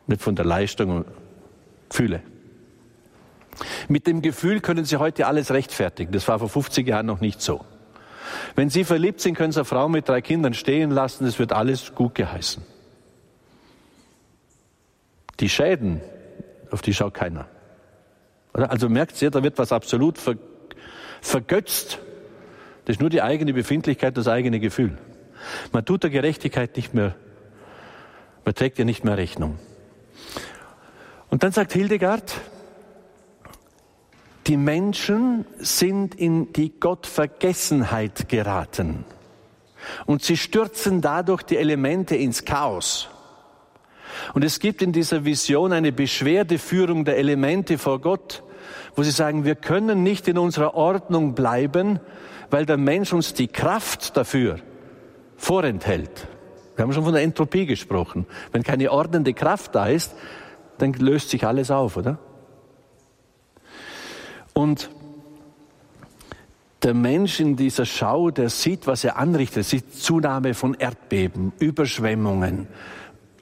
[0.06, 1.06] Nicht von der Leistung und
[1.90, 2.22] Gefühle.
[3.88, 6.12] Mit dem Gefühl können Sie heute alles rechtfertigen.
[6.12, 7.66] Das war vor 50 Jahren noch nicht so.
[8.56, 11.54] Wenn Sie verliebt sind, können Sie eine Frau mit drei Kindern stehen lassen, es wird
[11.54, 12.64] alles gut geheißen.
[15.40, 16.02] Die Schäden,
[16.72, 17.48] auf die schaut keiner.
[18.54, 20.36] Also merkt ihr, da wird was absolut ver
[21.22, 22.00] vergötzt.
[22.86, 24.98] Das ist nur die eigene Befindlichkeit, das eigene Gefühl.
[25.74, 27.16] Man tut der Gerechtigkeit nicht mehr,
[28.46, 29.60] man trägt ihr nicht mehr Rechnung.
[31.30, 32.34] Und dann sagt Hildegard,
[34.50, 39.06] die Menschen sind in die Gottvergessenheit geraten.
[40.08, 43.10] Und sie stürzen dadurch die Elemente ins Chaos.
[44.34, 48.42] Und es gibt in dieser Vision eine Beschwerdeführung der Elemente vor Gott,
[48.96, 52.00] wo sie sagen, wir können nicht in unserer Ordnung bleiben,
[52.50, 54.58] weil der Mensch uns die Kraft dafür
[55.38, 56.28] vorenthält.
[56.76, 58.26] Wir haben schon von der Entropie gesprochen.
[58.52, 60.16] Wenn keine ordnende Kraft da ist,
[60.80, 62.18] dann löst sich alles auf, oder?
[64.54, 64.90] Und
[66.84, 72.68] der Mensch in dieser Schau, der sieht, was er anrichtet, sieht Zunahme von Erdbeben, Überschwemmungen,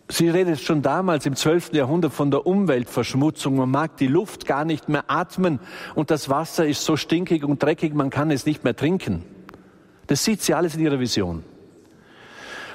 [0.10, 1.74] Sie redet schon damals im 12.
[1.74, 3.58] Jahrhundert von der Umweltverschmutzung.
[3.58, 5.60] Man mag die Luft gar nicht mehr atmen
[5.96, 9.24] und das Wasser ist so stinkig und dreckig, man kann es nicht mehr trinken.
[10.08, 11.44] Das sieht sie alles in ihrer Vision.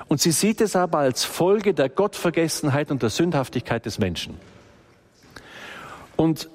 [0.08, 4.34] Und sie sieht es aber als Folge der Gottvergessenheit und der Sündhaftigkeit des Menschen.
[6.16, 6.50] Und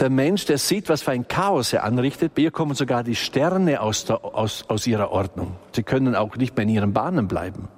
[0.00, 3.14] der Mensch, der sieht, was für ein Chaos er anrichtet, bei ihr kommen sogar die
[3.14, 5.56] Sterne aus, der, aus, aus ihrer Ordnung.
[5.72, 7.68] Sie können auch nicht mehr in ihren Bahnen bleiben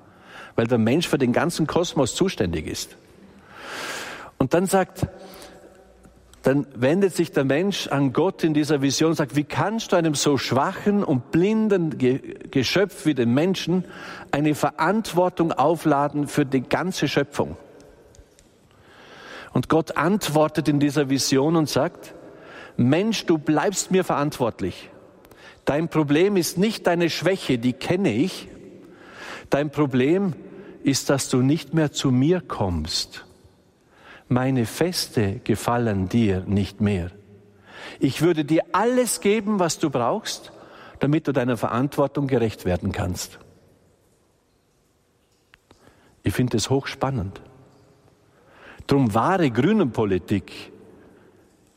[0.56, 2.96] weil der Mensch für den ganzen Kosmos zuständig ist.
[4.38, 5.06] Und dann sagt,
[6.42, 9.96] dann wendet sich der Mensch an Gott in dieser Vision und sagt, wie kannst du
[9.96, 11.98] einem so schwachen und blinden
[12.50, 13.84] Geschöpf wie dem Menschen
[14.32, 17.56] eine Verantwortung aufladen für die ganze Schöpfung?
[19.52, 22.14] Und Gott antwortet in dieser Vision und sagt,
[22.76, 24.90] Mensch, du bleibst mir verantwortlich.
[25.64, 28.48] Dein Problem ist nicht deine Schwäche, die kenne ich,
[29.52, 30.32] Dein Problem
[30.82, 33.26] ist, dass du nicht mehr zu mir kommst.
[34.26, 37.10] Meine Feste gefallen dir nicht mehr.
[38.00, 40.52] Ich würde dir alles geben, was du brauchst,
[41.00, 43.40] damit du deiner Verantwortung gerecht werden kannst.
[46.22, 47.42] Ich finde es hochspannend.
[48.92, 50.70] Drum wahre Grünenpolitik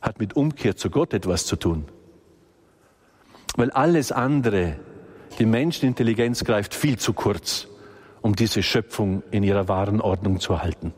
[0.02, 1.86] hat mit Umkehr zu Gott etwas zu tun.
[3.56, 4.76] Weil alles andere
[5.38, 7.68] die Menschenintelligenz greift viel zu kurz,
[8.20, 10.92] um diese Schöpfung in ihrer wahren Ordnung zu halten.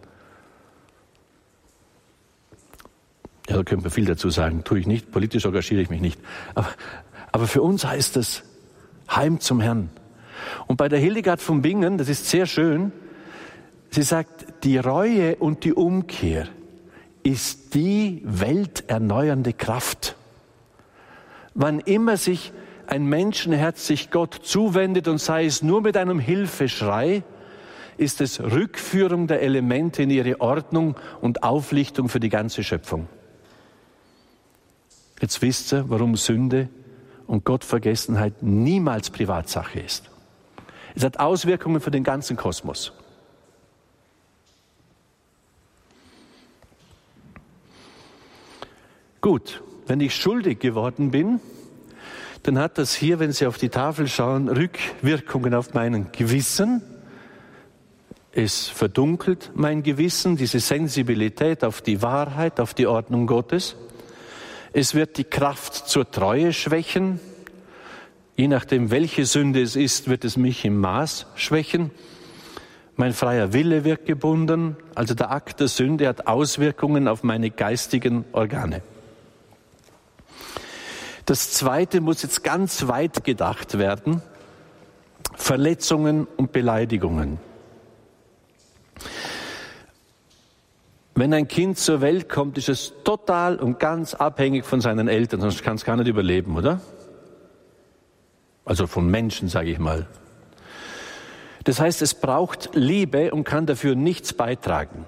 [3.48, 4.64] Ja, da könnte man viel dazu sagen.
[4.64, 6.20] Tue ich nicht, politisch engagiere ich mich nicht.
[6.56, 6.70] Aber,
[7.30, 8.42] aber für uns heißt es
[9.08, 9.88] Heim zum Herrn.
[10.66, 12.90] Und bei der Hildegard von Bingen, das ist sehr schön,
[13.90, 16.48] sie sagt, die Reue und die Umkehr
[17.22, 20.16] ist die welterneuernde Kraft.
[21.54, 22.52] Wann immer sich
[22.86, 27.22] ein Menschenherz sich Gott zuwendet und sei es nur mit einem Hilfeschrei,
[27.98, 33.08] ist es Rückführung der Elemente in ihre Ordnung und Auflichtung für die ganze Schöpfung.
[35.20, 36.68] Jetzt wisst ihr, warum Sünde
[37.26, 40.10] und Gottvergessenheit niemals Privatsache ist.
[40.94, 42.92] Es hat Auswirkungen für den ganzen Kosmos.
[49.20, 51.40] Gut, wenn ich schuldig geworden bin,
[52.44, 56.82] dann hat das hier, wenn Sie auf die Tafel schauen, Rückwirkungen auf mein Gewissen.
[58.30, 63.74] Es verdunkelt mein Gewissen, diese Sensibilität auf die Wahrheit, auf die Ordnung Gottes.
[64.72, 67.18] Es wird die Kraft zur Treue schwächen.
[68.36, 71.90] Je nachdem, welche Sünde es ist, wird es mich im Maß schwächen.
[72.94, 74.76] Mein freier Wille wird gebunden.
[74.94, 78.82] Also der Akt der Sünde hat Auswirkungen auf meine geistigen Organe.
[81.28, 84.22] Das Zweite muss jetzt ganz weit gedacht werden.
[85.34, 87.38] Verletzungen und Beleidigungen.
[91.14, 95.42] Wenn ein Kind zur Welt kommt, ist es total und ganz abhängig von seinen Eltern,
[95.42, 96.80] sonst kann es gar nicht überleben, oder?
[98.64, 100.06] Also von Menschen, sage ich mal.
[101.64, 105.04] Das heißt, es braucht Liebe und kann dafür nichts beitragen.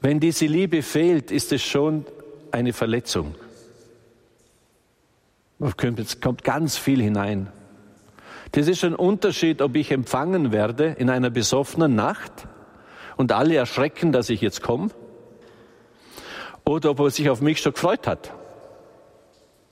[0.00, 2.06] Wenn diese Liebe fehlt, ist es schon
[2.52, 3.34] eine Verletzung.
[5.62, 7.48] Es kommt ganz viel hinein.
[8.52, 12.32] Das ist ein Unterschied, ob ich empfangen werde in einer besoffenen Nacht
[13.16, 14.90] und alle erschrecken, dass ich jetzt komme,
[16.64, 18.32] oder ob er sich auf mich schon gefreut hat.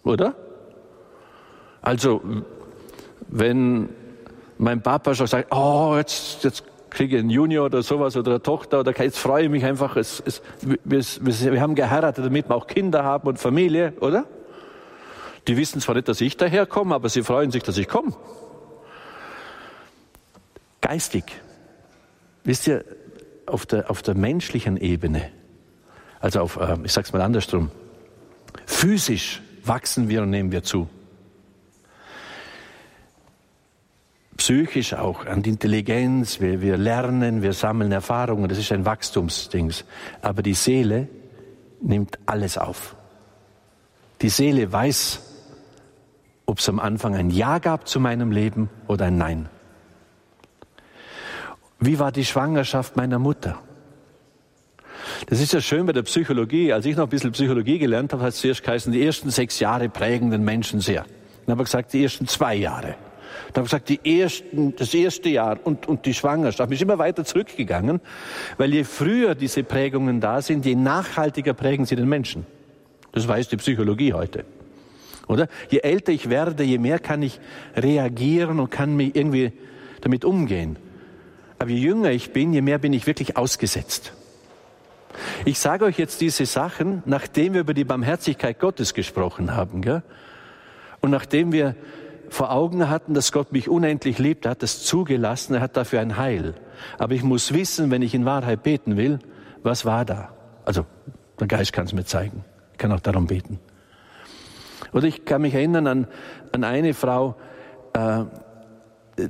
[0.04, 0.34] Oder?
[1.82, 2.22] Also,
[3.28, 3.88] wenn
[4.58, 8.42] mein Papa schon sagt, oh, jetzt, jetzt kriege ich einen Junior oder sowas oder eine
[8.42, 12.48] Tochter oder jetzt freue ich mich einfach, es, es, wir, wir, wir haben geheiratet, damit
[12.48, 14.26] wir auch Kinder haben und Familie, oder?
[15.48, 18.12] Die wissen zwar nicht, dass ich daherkomme, aber sie freuen sich, dass ich komme.
[20.80, 21.24] Geistig.
[22.44, 22.84] Wisst ihr,
[23.46, 25.30] auf der, auf der menschlichen Ebene,
[26.20, 27.70] also auf, äh, ich sag's mal andersrum,
[28.66, 30.88] physisch wachsen wir und nehmen wir zu.
[34.36, 39.84] Psychisch auch, an die Intelligenz, wir, wir lernen, wir sammeln Erfahrungen, das ist ein Wachstumsdings.
[40.22, 41.08] Aber die Seele
[41.82, 42.96] nimmt alles auf.
[44.22, 45.20] Die Seele weiß,
[46.50, 49.48] ob es am Anfang ein Ja gab zu meinem Leben oder ein Nein.
[51.78, 53.60] Wie war die Schwangerschaft meiner Mutter?
[55.28, 56.72] Das ist ja schön bei der Psychologie.
[56.72, 59.60] Als ich noch ein bisschen Psychologie gelernt habe, hat es zuerst geheißen, die ersten sechs
[59.60, 61.04] Jahre prägen den Menschen sehr.
[61.46, 62.96] Dann habe ich gesagt, die ersten zwei Jahre.
[63.52, 66.72] Dann habe ich gesagt, die ersten, das erste Jahr und, und die Schwangerschaft.
[66.72, 68.00] Ich bin immer weiter zurückgegangen,
[68.58, 72.44] weil je früher diese Prägungen da sind, je nachhaltiger prägen sie den Menschen.
[73.12, 74.44] Das weiß die Psychologie heute.
[75.28, 75.48] Oder?
[75.68, 77.40] Je älter ich werde, je mehr kann ich
[77.76, 79.52] reagieren und kann mich irgendwie
[80.00, 80.76] damit umgehen.
[81.58, 84.12] Aber je jünger ich bin, je mehr bin ich wirklich ausgesetzt.
[85.44, 89.82] Ich sage euch jetzt diese Sachen, nachdem wir über die Barmherzigkeit Gottes gesprochen haben.
[89.82, 90.02] Gell?
[91.00, 91.74] Und nachdem wir
[92.28, 96.00] vor Augen hatten, dass Gott mich unendlich liebt, er hat das zugelassen, er hat dafür
[96.00, 96.54] ein Heil.
[96.98, 99.18] Aber ich muss wissen, wenn ich in Wahrheit beten will,
[99.62, 100.32] was war da?
[100.64, 100.86] Also,
[101.38, 102.44] der Geist kann es mir zeigen.
[102.72, 103.58] Ich kann auch darum beten.
[104.92, 106.08] Oder ich kann mich erinnern an,
[106.52, 107.36] an eine Frau,
[107.92, 108.24] äh,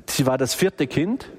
[0.08, 1.30] sie war das vierte Kind.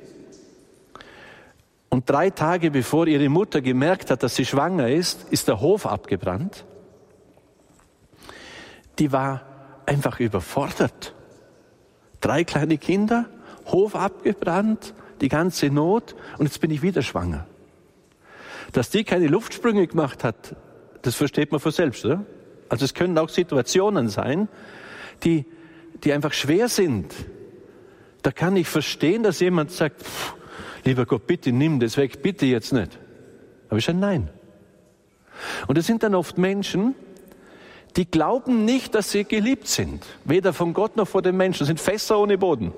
[1.90, 5.86] Und drei Tage bevor ihre Mutter gemerkt hat, dass sie schwanger ist, ist der Hof
[5.86, 6.66] abgebrannt.
[9.00, 9.42] Die war
[9.86, 11.14] einfach überfordert.
[12.22, 13.26] Drei kleine Kinder,
[13.66, 17.46] Hof abgebrannt, die ganze Not und jetzt bin ich wieder schwanger.
[18.72, 20.56] Dass die keine Luftsprünge gemacht hat,
[21.02, 22.26] das versteht man von selbst, oder?
[22.72, 24.48] Also es können auch Situationen sein,
[25.24, 25.44] die,
[26.06, 27.14] die einfach schwer sind.
[28.22, 30.36] Da kann ich verstehen, dass jemand sagt, pff,
[30.86, 32.98] lieber Gott, bitte nimm das weg, bitte jetzt nicht.
[33.68, 34.30] Aber ich sage nein.
[35.68, 36.96] Und es sind dann oft Menschen,
[37.98, 40.06] die glauben nicht, dass sie geliebt sind.
[40.24, 41.66] Weder von Gott noch von den Menschen.
[41.66, 42.72] Sind Fässer ohne Boden.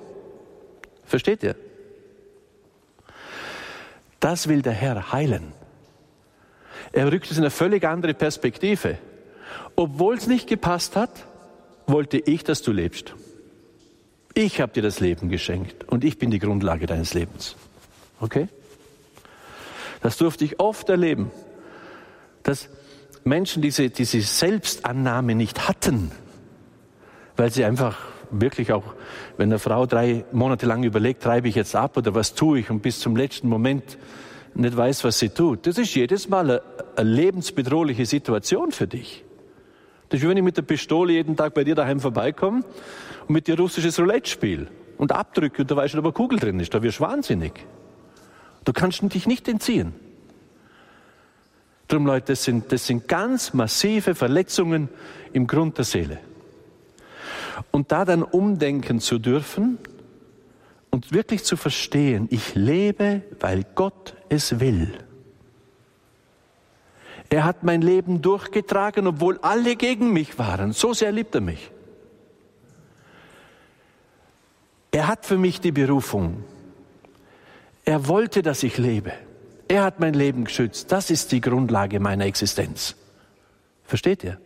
[1.04, 1.54] Versteht ihr?
[4.18, 5.52] Das will der Herr heilen.
[6.90, 8.98] Er rückt es in eine völlig andere Perspektive.
[9.76, 11.10] Obwohl es nicht gepasst hat,
[11.86, 13.14] wollte ich, dass du lebst.
[14.34, 17.56] Ich habe dir das Leben geschenkt und ich bin die Grundlage deines Lebens.
[18.20, 18.48] Okay?
[20.00, 21.30] Das durfte ich oft erleben,
[22.42, 22.68] dass
[23.24, 26.10] Menschen diese, diese Selbstannahme nicht hatten,
[27.36, 27.98] weil sie einfach
[28.30, 28.94] wirklich auch,
[29.36, 32.70] wenn eine Frau drei Monate lang überlegt, treibe ich jetzt ab oder was tue ich
[32.70, 33.98] und bis zum letzten Moment
[34.54, 35.66] nicht weiß, was sie tut.
[35.66, 36.62] Das ist jedes Mal eine,
[36.96, 39.23] eine lebensbedrohliche Situation für dich.
[40.14, 42.62] Das ist wie wenn ich mit der Pistole jeden Tag bei dir daheim vorbeikomme
[43.26, 46.38] und mit dir russisches Roulette spiele und abdrücke und du weißt nicht, ob eine Kugel
[46.38, 46.72] drin ist.
[46.72, 47.66] Da wirst du wahnsinnig.
[48.64, 49.92] Du kannst dich nicht entziehen.
[51.88, 54.88] Darum, Leute, das sind, das sind ganz massive Verletzungen
[55.32, 56.20] im Grund der Seele.
[57.72, 59.78] Und da dann umdenken zu dürfen
[60.90, 64.92] und wirklich zu verstehen, ich lebe, weil Gott es will.
[67.34, 70.70] Er hat mein Leben durchgetragen, obwohl alle gegen mich waren.
[70.70, 71.72] So sehr liebt er mich.
[74.92, 76.44] Er hat für mich die Berufung.
[77.84, 79.14] Er wollte, dass ich lebe.
[79.66, 80.92] Er hat mein Leben geschützt.
[80.92, 82.94] Das ist die Grundlage meiner Existenz.
[83.82, 84.38] Versteht ihr?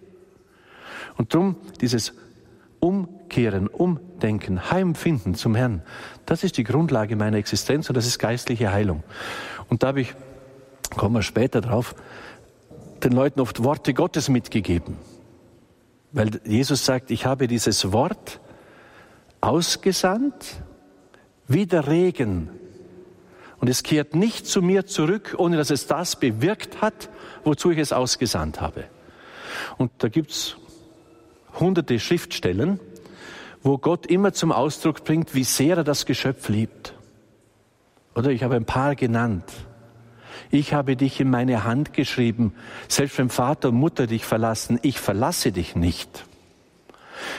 [1.18, 2.14] Und drum dieses
[2.80, 5.82] Umkehren, Umdenken, Heimfinden zum Herrn,
[6.24, 9.02] das ist die Grundlage meiner Existenz und das ist geistliche Heilung.
[9.68, 10.14] Und da habe ich,
[10.96, 11.94] kommen wir später drauf,
[13.04, 14.96] den Leuten oft Worte Gottes mitgegeben.
[16.12, 18.40] Weil Jesus sagt, ich habe dieses Wort
[19.40, 20.62] ausgesandt
[21.46, 22.50] wie der Regen
[23.60, 27.08] und es kehrt nicht zu mir zurück, ohne dass es das bewirkt hat,
[27.44, 28.84] wozu ich es ausgesandt habe.
[29.76, 30.56] Und da gibt's
[31.58, 32.78] hunderte Schriftstellen,
[33.62, 36.94] wo Gott immer zum Ausdruck bringt, wie sehr er das Geschöpf liebt.
[38.14, 39.44] Oder ich habe ein paar genannt.
[40.50, 42.54] Ich habe dich in meine Hand geschrieben,
[42.88, 46.24] selbst wenn Vater und Mutter dich verlassen, ich verlasse dich nicht.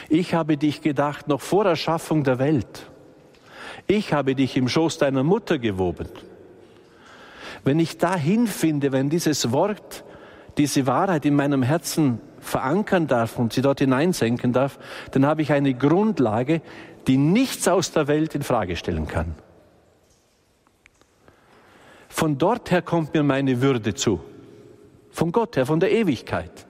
[0.10, 2.90] Ich habe dich gedacht noch vor Erschaffung der Welt.
[3.88, 6.08] Ich habe dich im Schoß deiner Mutter gewoben.
[7.64, 10.04] Wenn ich dahin finde, wenn dieses Wort,
[10.58, 14.80] diese Wahrheit in meinem Herzen verankern darf und sie dort hineinsenken darf,
[15.12, 16.62] dann habe ich eine Grundlage,
[17.08, 19.36] die nichts aus der Welt in Frage stellen kann.
[22.20, 24.20] Von dort her kommt mir meine Würde zu.
[25.10, 26.68] Von Gott her, von der Ewigkeit.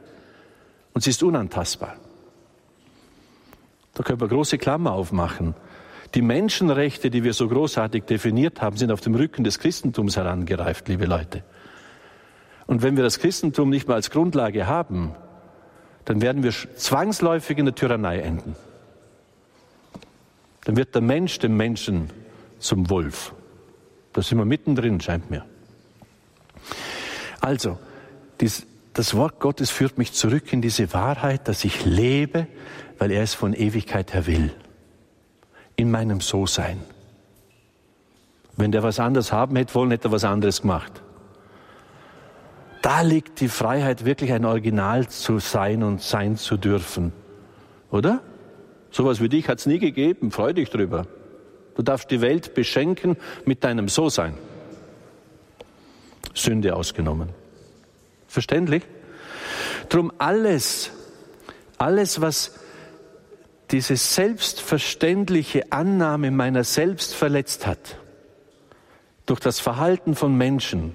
[0.94, 1.96] Und sie ist unantastbar.
[3.96, 5.56] Da können wir große Klammer aufmachen.
[6.14, 10.88] Die Menschenrechte, die wir so großartig definiert haben, sind auf dem Rücken des Christentums herangereift,
[10.88, 11.44] liebe Leute.
[12.68, 15.16] Und wenn wir das Christentum nicht mehr als Grundlage haben,
[16.06, 18.56] dann werden wir zwangsläufig in der Tyrannei enden.
[20.66, 22.12] Dann wird der Mensch dem Menschen
[22.60, 23.34] zum Wolf.
[24.14, 25.46] Da sind wir mittendrin, scheint mir.
[27.42, 27.78] Also,
[28.42, 32.48] dies, das Wort Gottes führt mich zurück in diese Wahrheit, dass ich lebe,
[32.98, 34.52] weil er es von Ewigkeit her will
[35.76, 36.82] in meinem So-Sein.
[38.58, 41.02] Wenn der was anderes haben hätte wollen, hätte er was anderes gemacht.
[42.82, 47.14] Da liegt die Freiheit, wirklich ein Original zu sein und sein zu dürfen.
[47.92, 48.22] Oder?
[48.92, 50.32] Sowas wie dich hat es nie gegeben.
[50.32, 51.06] Freu dich drüber.
[51.80, 53.16] Du darfst die Welt beschenken
[53.46, 54.34] mit deinem So-Sein.
[56.34, 57.30] Sünde ausgenommen.
[58.28, 58.84] Verständlich?
[59.88, 60.92] Drum alles,
[61.78, 62.60] alles, was
[63.72, 67.96] diese selbstverständliche Annahme meiner selbst verletzt hat,
[69.26, 70.94] durch das Verhalten von Menschen,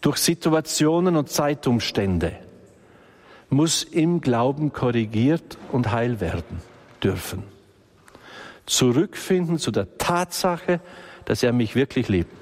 [0.00, 2.36] durch Situationen und Zeitumstände,
[3.48, 6.62] muss im Glauben korrigiert und heil werden
[7.00, 7.57] dürfen.
[8.68, 10.80] Zurückfinden zu der Tatsache,
[11.24, 12.32] dass er mich wirklich liebt.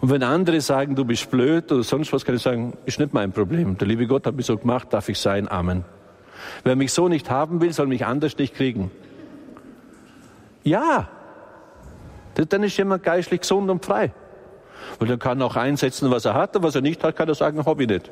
[0.00, 3.14] Und wenn andere sagen, du bist blöd oder sonst was, kann ich sagen, ist nicht
[3.14, 3.78] mein Problem.
[3.78, 5.50] Der liebe Gott hat mich so gemacht, darf ich sein.
[5.50, 5.84] Amen.
[6.64, 8.90] Wer mich so nicht haben will, soll mich anders nicht kriegen.
[10.62, 11.08] Ja,
[12.34, 14.12] dann ist jemand geistlich gesund und frei.
[14.98, 17.34] Und er kann auch einsetzen, was er hat, und was er nicht hat, kann er
[17.34, 18.10] sagen, hab ich nicht.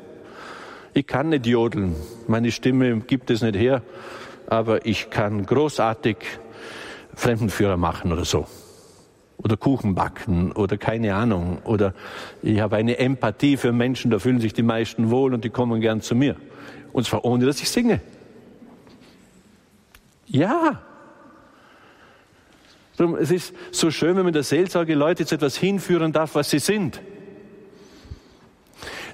[0.93, 1.95] Ich kann nicht jodeln,
[2.27, 3.81] meine Stimme gibt es nicht her,
[4.47, 6.17] aber ich kann großartig
[7.19, 8.47] Fremdenführer machen oder so.
[9.37, 11.59] Oder Kuchen backen oder keine Ahnung.
[11.65, 11.93] Oder
[12.41, 15.81] ich habe eine Empathie für Menschen, da fühlen sich die meisten wohl und die kommen
[15.81, 16.35] gern zu mir.
[16.93, 18.01] Und zwar ohne, dass ich singe.
[20.27, 20.81] Ja.
[23.19, 26.59] Es ist so schön, wenn man der Seelsorge Leute zu etwas hinführen darf, was sie
[26.59, 27.01] sind.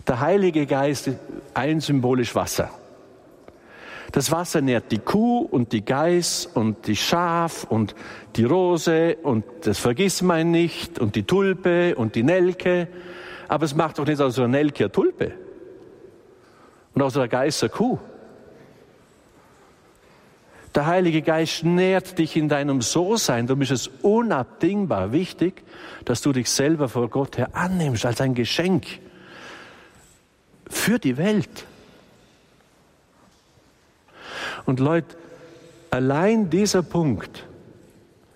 [0.07, 1.19] Der Heilige Geist ist
[1.53, 2.71] ein symbolisch Wasser.
[4.15, 7.95] Das Wasser nährt die Kuh und die Geiß und die Schaf und
[8.37, 12.87] die Rose und das Vergissmein nicht und die Tulpe und die Nelke.
[13.49, 15.33] Aber es macht doch nicht aus einer Nelke eine Tulpe
[16.93, 17.99] und aus einer Geiß eine Kuh.
[20.73, 23.47] Der Heilige Geist nährt dich in deinem So-Sein.
[23.47, 25.61] Darum ist es unabdingbar wichtig,
[26.05, 28.85] dass du dich selber vor Gott her annimmst als ein Geschenk
[30.69, 31.65] für die Welt.
[34.65, 35.15] Und Leute,
[35.91, 37.45] allein dieser Punkt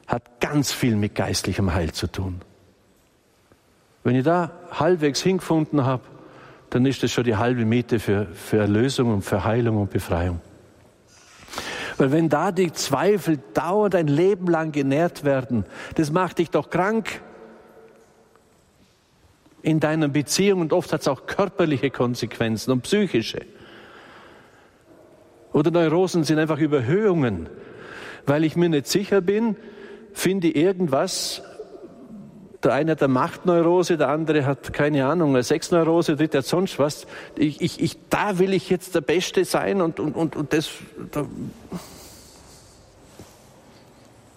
[0.07, 2.41] hat ganz viel mit geistlichem Heil zu tun.
[4.03, 6.03] Wenn ich da halbwegs hingefunden habe,
[6.69, 10.39] dann ist das schon die halbe Miete für, für Erlösung und für Heilung und Befreiung.
[11.97, 15.65] Weil wenn da die Zweifel dauernd ein Leben lang genährt werden,
[15.95, 17.21] das macht dich doch krank
[19.61, 23.41] in deiner Beziehung und oft hat es auch körperliche Konsequenzen und psychische.
[25.52, 27.50] Oder Neurosen sind einfach Überhöhungen,
[28.26, 29.56] weil ich mir nicht sicher bin,
[30.14, 31.41] finde irgendwas,
[32.64, 36.45] der eine hat eine Machtneurose, der andere hat keine Ahnung, eine Sexneurose, der dritte hat
[36.45, 37.08] sonst was.
[37.38, 40.70] Ich, ich, ich, da will ich jetzt der Beste sein und, und, und, und das.
[41.12, 41.26] Da.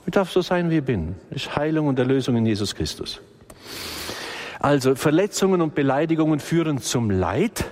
[0.06, 1.16] Ich darf so sein, wie ich bin.
[1.30, 3.20] Das ist Heilung und Erlösung in Jesus Christus.
[4.60, 7.64] Also Verletzungen und Beleidigungen führen zum Leid.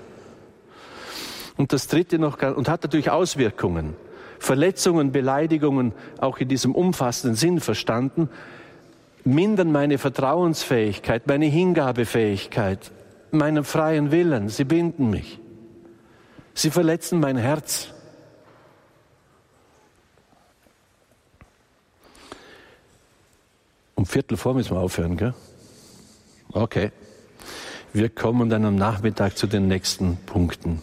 [1.60, 3.94] Und das dritte noch, und hat natürlich Auswirkungen.
[4.38, 8.30] Verletzungen, Beleidigungen, auch in diesem umfassenden Sinn verstanden,
[9.24, 12.90] mindern meine Vertrauensfähigkeit, meine Hingabefähigkeit,
[13.30, 14.48] meinen freien Willen.
[14.48, 15.38] Sie binden mich.
[16.54, 17.88] Sie verletzen mein Herz.
[23.96, 25.34] Um Viertel vor müssen wir aufhören, gell?
[26.52, 26.90] Okay.
[27.92, 30.80] Wir kommen dann am Nachmittag zu den nächsten Punkten.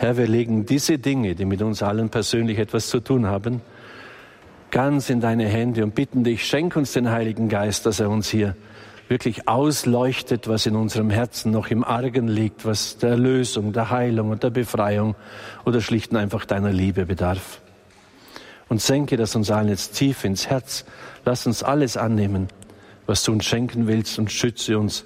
[0.00, 3.60] Herr, wir legen diese Dinge, die mit uns allen persönlich etwas zu tun haben,
[4.70, 8.30] ganz in deine Hände und bitten dich, schenk uns den Heiligen Geist, dass er uns
[8.30, 8.56] hier
[9.08, 14.30] wirklich ausleuchtet, was in unserem Herzen noch im Argen liegt, was der Erlösung, der Heilung
[14.30, 15.16] und der Befreiung
[15.66, 17.60] oder schlicht und einfach deiner Liebe bedarf.
[18.70, 20.86] Und senke das uns allen jetzt tief ins Herz.
[21.26, 22.48] Lass uns alles annehmen,
[23.04, 25.04] was du uns schenken willst und schütze uns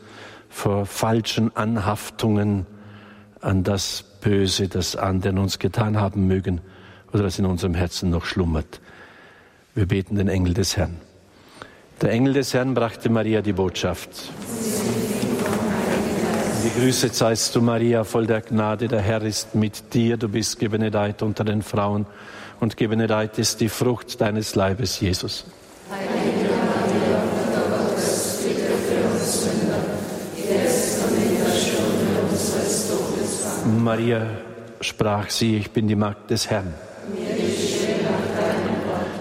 [0.49, 2.67] vor falschen Anhaftungen
[3.41, 6.63] an das Böse, das anderen uns getan haben mögen
[7.13, 8.81] oder das in unserem Herzen noch schlummert.
[9.75, 10.97] Wir beten den Engel des Herrn.
[12.01, 14.11] Der Engel des Herrn brachte Maria die Botschaft.
[16.65, 20.17] Gegrüßet seist du, Maria, voll der Gnade, der Herr ist mit dir.
[20.17, 22.07] Du bist gebenedeit unter den Frauen
[22.61, 25.45] und gebenedeit ist die Frucht deines Leibes, Jesus.
[25.91, 29.85] Heilige Maria, Mutter Gottes, bitte für uns Sünder,
[30.37, 33.45] jetzt und in der Stunde unseres Todes.
[33.85, 34.27] Maria
[34.81, 36.73] sprach sie, ich bin die Magd des Herrn.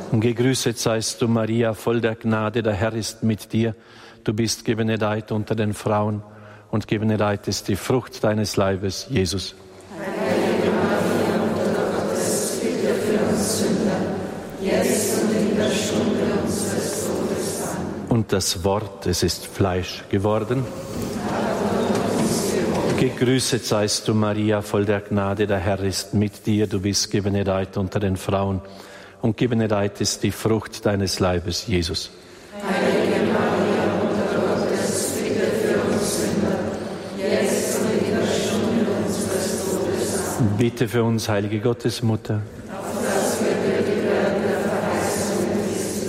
[0.09, 3.75] Und gegrüßet seist du, Maria, voll der Gnade, der Herr ist mit dir.
[4.23, 6.23] Du bist gebenedeit unter den Frauen
[6.71, 9.53] und gebenedeit ist die Frucht deines Leibes, Jesus.
[9.99, 13.99] Heilige Maria, Mutter Gottes, bitte für uns Sünder,
[14.61, 17.75] jetzt und in der Stunde unseres Todes.
[18.07, 20.65] Und das Wort, es ist Fleisch geworden.
[23.03, 26.67] Gegrüßet seist du, Maria, voll der Gnade, der Herr ist mit dir.
[26.67, 28.61] Du bist gebenedeit unter den Frauen
[29.21, 32.11] und gebenedeit ist die Frucht deines Leibes, Jesus.
[32.65, 36.59] Heilige Maria, Mutter Gottes, bitte für uns Sünder,
[37.17, 40.37] jetzt und in der Stunde unseres Todes.
[40.57, 42.41] Bitte für uns, heilige Gottesmutter.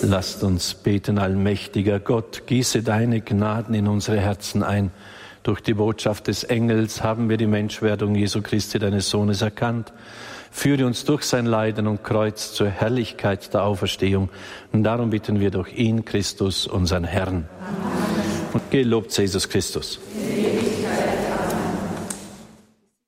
[0.03, 4.93] Lasst uns beten, allmächtiger Gott, gieße deine Gnaden in unsere Herzen ein.
[5.45, 9.93] Durch die Botschaft des Engels haben wir die Menschwerdung Jesu Christi, deines Sohnes, erkannt.
[10.51, 14.31] Führe uns durch sein Leiden und Kreuz zur Herrlichkeit der Auferstehung.
[14.73, 17.47] Und darum bitten wir durch ihn, Christus, unseren Herrn.
[18.55, 20.01] Und gelobt Jesus Christus.